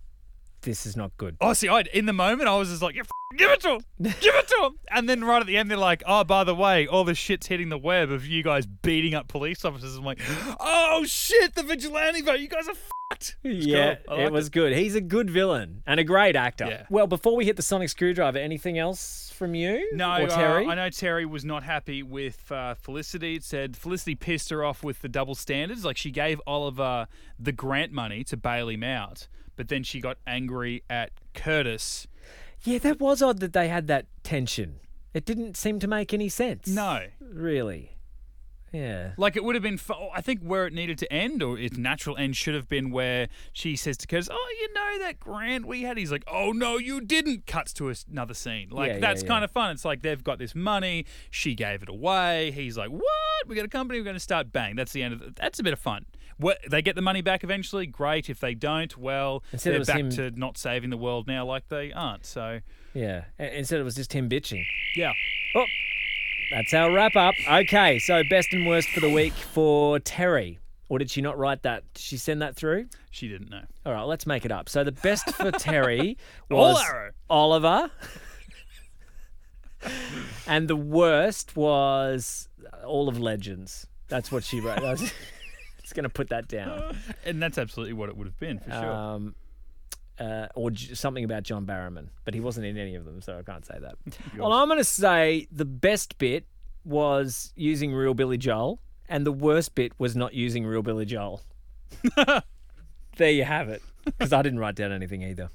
[0.62, 1.36] this is not good.
[1.40, 3.70] oh, see, I in the moment I was just like, "Yeah, f- "Give it to
[3.74, 6.44] him, give it to him." And then right at the end, they're like, "Oh, by
[6.44, 9.96] the way, all this shit's hitting the web of you guys beating up police officers."
[9.96, 10.20] I'm like,
[10.60, 12.40] "Oh shit, the vigilante vote.
[12.40, 14.18] You guys are fucked." It's Yeah, cool.
[14.20, 14.74] It was good.
[14.74, 16.64] He's a good villain and a great actor.
[16.66, 16.86] Yeah.
[16.88, 19.90] Well, before we hit the sonic screwdriver, anything else from you?
[19.92, 20.66] No, or uh, Terry?
[20.66, 23.34] I know Terry was not happy with uh, Felicity.
[23.34, 25.84] It said Felicity pissed her off with the double standards.
[25.84, 27.06] Like she gave Oliver
[27.38, 32.07] the grant money to bail him out, but then she got angry at Curtis.
[32.64, 34.76] Yeah, that was odd that they had that tension.
[35.14, 36.68] It didn't seem to make any sense.
[36.68, 37.90] No, Really.
[38.72, 39.12] Yeah.
[39.18, 39.78] like it would have been.
[40.14, 43.28] I think where it needed to end, or its natural end, should have been where
[43.53, 46.78] she says to Curtis, "Oh, you know that grant we had." He's like, "Oh no,
[46.78, 48.70] you didn't." Cuts to another scene.
[48.70, 49.28] Like Yeah, yeah, that's yeah.
[49.28, 49.72] kind of fun.
[49.72, 51.05] It's like they've got this money.
[51.30, 52.50] She gave it away.
[52.53, 53.03] He's like, "What?
[53.46, 54.00] We got a company.
[54.00, 55.36] We're going to start bang." That's the end of it.
[55.36, 56.07] That's a bit of fun.
[56.43, 58.28] What they get the money back eventually, great.
[58.28, 61.68] If they don't, well, Instead they're back him- to not saving the world now, like
[61.68, 62.26] they aren't.
[62.26, 62.61] So
[62.95, 63.24] Yeah.
[63.38, 64.64] Instead, it was just him bitching.
[64.95, 65.12] yeah.
[65.55, 65.64] Oh,
[66.51, 67.34] that's our wrap up.
[67.51, 70.59] Okay, so best and worst for the week for Terry.
[70.90, 71.84] Or did she not write that?
[71.95, 72.86] Did she send that through?
[73.11, 73.62] She didn't know.
[73.86, 74.68] All right, let's make it up.
[74.68, 76.18] So the best for Terry
[76.51, 76.84] was.
[77.30, 77.90] Oliver.
[80.47, 82.49] and the worst was
[82.84, 83.86] all of Legends.
[84.09, 84.80] That's what she wrote.
[85.93, 86.97] Just going to put that down.
[87.26, 88.93] And that's absolutely what it would have been for sure.
[88.93, 89.34] Um,
[90.18, 93.38] uh, or j- something about John Barrowman, but he wasn't in any of them, so
[93.38, 93.97] I can't say that.
[94.38, 96.47] well, I'm going to say the best bit
[96.84, 101.43] was using real Billy Joel, and the worst bit was not using real Billy Joel.
[103.18, 103.82] there you have it.
[104.05, 105.51] Because I didn't write down anything either.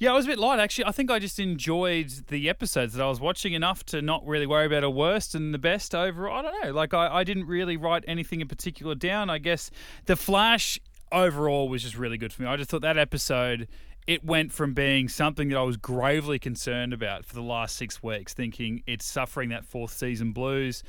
[0.00, 0.84] Yeah, I was a bit light actually.
[0.84, 4.46] I think I just enjoyed the episodes that I was watching enough to not really
[4.46, 6.38] worry about a worst and the best overall.
[6.38, 6.72] I don't know.
[6.72, 9.28] Like I, I didn't really write anything in particular down.
[9.28, 9.72] I guess
[10.06, 10.78] the Flash
[11.10, 12.48] overall was just really good for me.
[12.48, 13.66] I just thought that episode
[14.06, 18.00] it went from being something that I was gravely concerned about for the last six
[18.00, 20.84] weeks, thinking it's suffering that fourth season blues.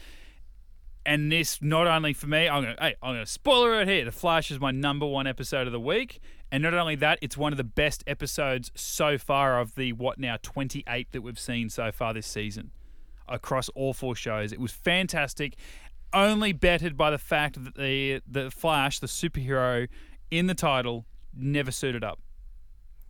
[1.10, 4.05] And this, not only for me, I'm gonna, hey, I'm gonna spoiler it here.
[4.05, 6.20] The Flash is my number one episode of the week,
[6.51, 10.20] and not only that, it's one of the best episodes so far of the what
[10.20, 12.70] now 28 that we've seen so far this season
[13.28, 14.51] across all four shows.
[14.53, 15.55] It was fantastic,
[16.14, 19.88] only bettered by the fact that the the Flash, the superhero
[20.30, 22.20] in the title, never suited up.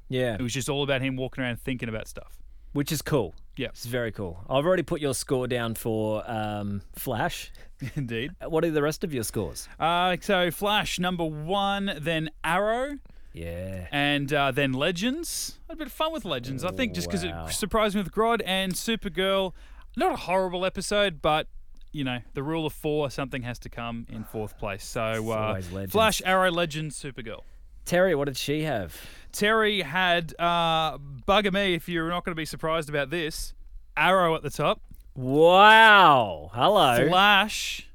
[0.07, 2.37] Yeah, It was just all about him walking around thinking about stuff.
[2.71, 3.35] which is cool.
[3.59, 4.39] Yeah, It's very cool.
[4.49, 7.51] I've already put your score down for um, Flash.
[7.95, 8.31] indeed.
[8.47, 9.67] What are the rest of your scores?
[9.77, 12.99] Uh, so Flash number one, then Arrow,
[13.33, 13.87] Yeah.
[13.91, 15.59] and uh, then Legends.
[15.67, 17.47] I had a bit of fun with Legends, I think, just because Wow.
[17.47, 19.51] it surprised me with Grodd and Supergirl.
[19.97, 21.47] Not a horrible episode, but
[21.91, 24.85] you know the rule of four, something has to come in fourth place.
[24.85, 25.59] So uh.
[25.89, 27.41] Flash, Arrow, Legends, Supergirl.
[27.83, 28.95] Terry, what did she have?
[29.31, 30.99] Terry had uh,
[31.29, 33.53] bugger me if you're not going to be surprised about this.
[33.95, 34.81] Arrow at the top,
[35.15, 36.49] Wow.
[36.53, 37.07] Hello.
[37.07, 37.87] Flash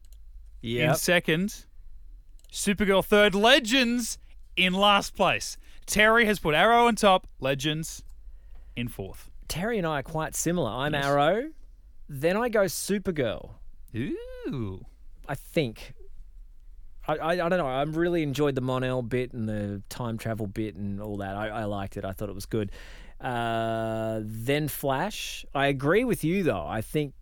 [0.63, 1.65] in second,
[2.53, 4.19] Supergirl third, Legends
[4.57, 5.57] in last place.
[5.87, 8.05] Terry has put Arrow on top, Legends
[8.77, 9.31] in fourth.
[9.49, 10.71] Terry and I are quite similar.
[10.71, 11.05] I'm Yes.
[11.05, 11.51] Arrow.
[12.09, 13.51] Then I go Supergirl.
[13.97, 14.85] Ooh.
[15.27, 15.95] I think.
[17.09, 17.67] I, I, I don't know.
[17.67, 21.35] I really enjoyed the Mon-El bit and the time travel bit and all that.
[21.37, 22.05] I, I liked it.
[22.05, 22.71] I thought it was good.
[23.25, 25.47] Uh, then Flash.
[25.55, 26.67] I agree with you though.
[26.67, 27.15] I think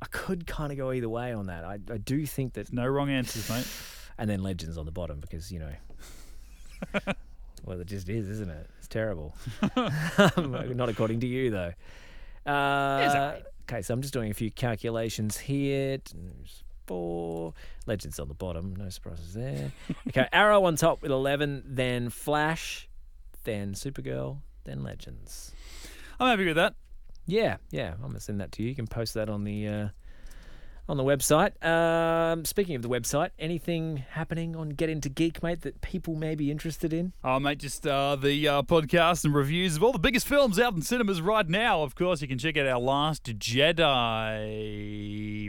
[0.00, 1.64] I could kind of go either way on that.
[1.64, 2.72] I, I do think that.
[2.72, 3.66] No wrong answers, mate.
[4.16, 5.72] And then Legends on the bottom because you know.
[7.64, 8.70] well, it just is, isn't it?
[8.78, 9.34] It's terrible.
[9.76, 11.72] Not according to you though.
[12.46, 13.38] Uh,
[13.68, 15.98] okay, so I'm just doing a few calculations here.
[16.14, 17.54] There's Four
[17.86, 18.76] Legends on the bottom.
[18.76, 19.72] No surprises there.
[20.08, 22.88] Okay, Arrow on top with 11, then Flash,
[23.42, 25.52] then Supergirl, then Legends.
[26.18, 26.74] I'm happy with that.
[27.26, 27.94] Yeah, yeah.
[27.94, 28.68] I'm gonna send that to you.
[28.68, 29.88] You can post that on the uh,
[30.88, 31.64] on the website.
[31.64, 36.34] Um, speaking of the website, anything happening on Get Into Geek, mate, that people may
[36.34, 37.14] be interested in?
[37.22, 40.74] Oh, mate, just uh, the uh, podcast and reviews of all the biggest films out
[40.74, 41.82] in cinemas right now.
[41.82, 43.88] Of course, you can check out our Last Jedi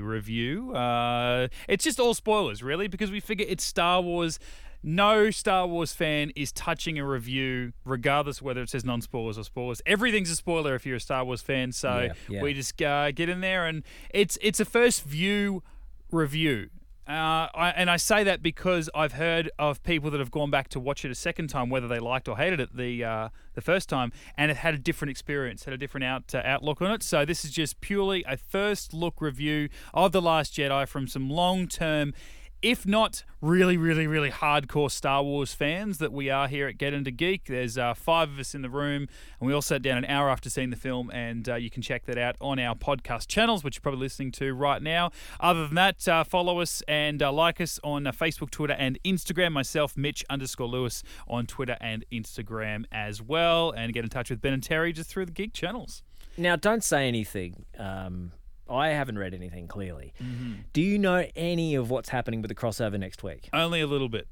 [0.02, 0.74] review.
[0.74, 4.40] Uh, it's just all spoilers, really, because we figure it's Star Wars.
[4.86, 9.44] No Star Wars fan is touching a review, regardless whether it says non spoilers or
[9.44, 9.82] spoilers.
[9.88, 11.72] Everything's a spoiler if you're a Star Wars fan.
[11.72, 12.42] So Yeah, yeah.
[12.44, 15.64] we just uh, get in there, and it's it's a first view
[16.12, 16.70] review.
[17.08, 20.70] Uh, I, and I say that because I've heard of people that have gone back
[20.70, 23.62] to watch it a second time, whether they liked or hated it the uh, the
[23.62, 26.92] first time, and it had a different experience, had a different out uh, outlook on
[26.92, 27.04] it.
[27.04, 31.30] So this is just purely a first look review of the Last Jedi from some
[31.30, 32.14] long term.
[32.62, 36.94] If not really, really, really hardcore Star Wars fans that we are here at Get
[36.94, 39.08] Into Geek, there's uh, five of us in the room,
[39.40, 41.84] and we all sat down an hour after seeing the film, and uh, you can
[41.84, 45.12] check that out on our podcast channels, which you're probably listening to right now.
[45.40, 48.98] Other than that, uh, follow us and uh, like us on uh, Facebook, Twitter, and
[49.06, 49.52] Instagram.
[49.52, 54.42] Myself, Mitch underscore Lewis on Twitter and Instagram as well, and get in touch with
[54.42, 56.02] Ben and Terry just through the Geek channels.
[56.36, 57.66] Now, don't say anything.
[57.78, 58.32] Um,
[58.70, 60.14] I haven't read anything clearly.
[60.22, 60.54] Mm-hmm.
[60.74, 63.50] Do you know any of what's happening with the crossover next week?
[63.54, 64.28] Only a little bit.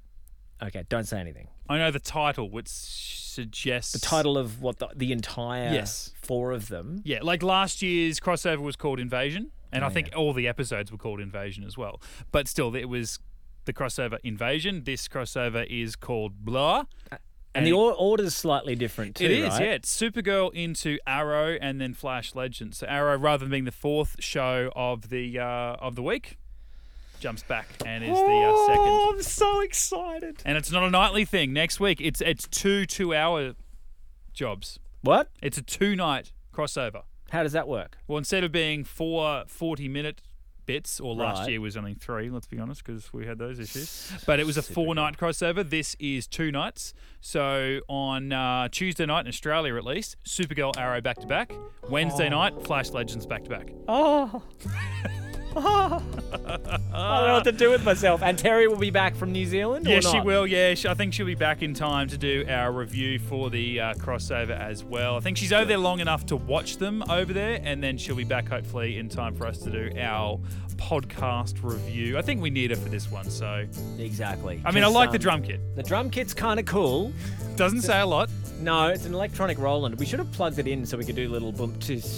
[0.61, 1.47] Okay, don't say anything.
[1.69, 6.11] I know the title, which suggests The title of what the, the entire Yes.
[6.21, 7.01] four of them.
[7.03, 10.91] Yeah, like last year's crossover was called Invasion, and Oh, I think all the episodes
[10.91, 12.01] were called Invasion as well.
[12.31, 13.19] But still, it was
[13.65, 14.83] the crossover Invasion.
[14.83, 16.85] This crossover is called Blah.
[17.55, 19.25] And the or- order's slightly different too.
[19.25, 19.61] It is, right?
[19.61, 19.71] yeah.
[19.73, 22.79] It's Supergirl into Arrow and then Flash Legends.
[22.79, 26.37] So Arrow, rather than being the fourth show of the uh, of the week,
[27.19, 28.83] jumps back and is the uh, second.
[28.87, 30.41] Oh, I'm so excited.
[30.45, 31.53] And it's not a nightly thing.
[31.53, 33.53] Next week, it's it's two two hour
[34.33, 34.79] jobs.
[35.01, 35.29] What?
[35.41, 37.03] It's a two night crossover.
[37.29, 37.97] How does that work?
[38.07, 40.21] Well, instead of being four 40 minute
[40.65, 41.51] bits, or last Right.
[41.51, 44.11] year was only three, let's be honest, because we had those issues.
[44.25, 45.67] But it was a four night crossover.
[45.67, 46.93] This is two nights.
[47.21, 51.53] So on uh, Tuesday night in Australia, at least, Supergirl Arrow back to back.
[51.89, 53.69] Wednesday night, Flash Legends back to back.
[53.87, 54.41] Oh.
[55.55, 55.99] I
[57.17, 58.21] don't know what to do with myself.
[58.21, 59.87] And Terry will be back from New Zealand.
[59.87, 60.45] or Yeah, she will.
[60.47, 63.79] Yeah, she, I think she'll be back in time to do our review for the
[63.79, 65.15] uh, crossover as well.
[65.15, 68.15] I think she's over there long enough to watch them over there, and then she'll
[68.15, 70.39] be back hopefully in time for us to do our
[70.75, 72.17] podcast review.
[72.17, 73.65] I think we need her for this one, so
[73.99, 74.61] Exactly.
[74.65, 75.61] I mean, I like the um, drum kit.
[75.75, 77.13] The drum kit's kind of cool.
[77.55, 78.29] Doesn't say a lot.
[78.59, 79.99] No, it's an electronic Roland.
[79.99, 81.77] We should have plugged it in so we could do a little boom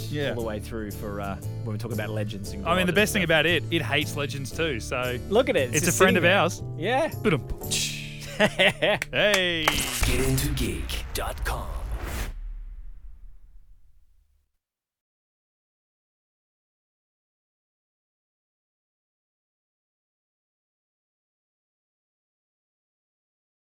[0.09, 0.29] Yeah.
[0.29, 2.51] all the way through for uh, when we talk about legends.
[2.51, 4.79] And I mean, the best thing about it, it hates legends too.
[4.79, 5.75] So look at it.
[5.75, 6.63] it's, a just friend of ours.
[6.77, 7.11] there.
[7.21, 7.43] Ba-dum.
[7.69, 8.97] Yeah.
[9.11, 9.65] Hey.
[9.69, 11.74] GetIntoGeek.com.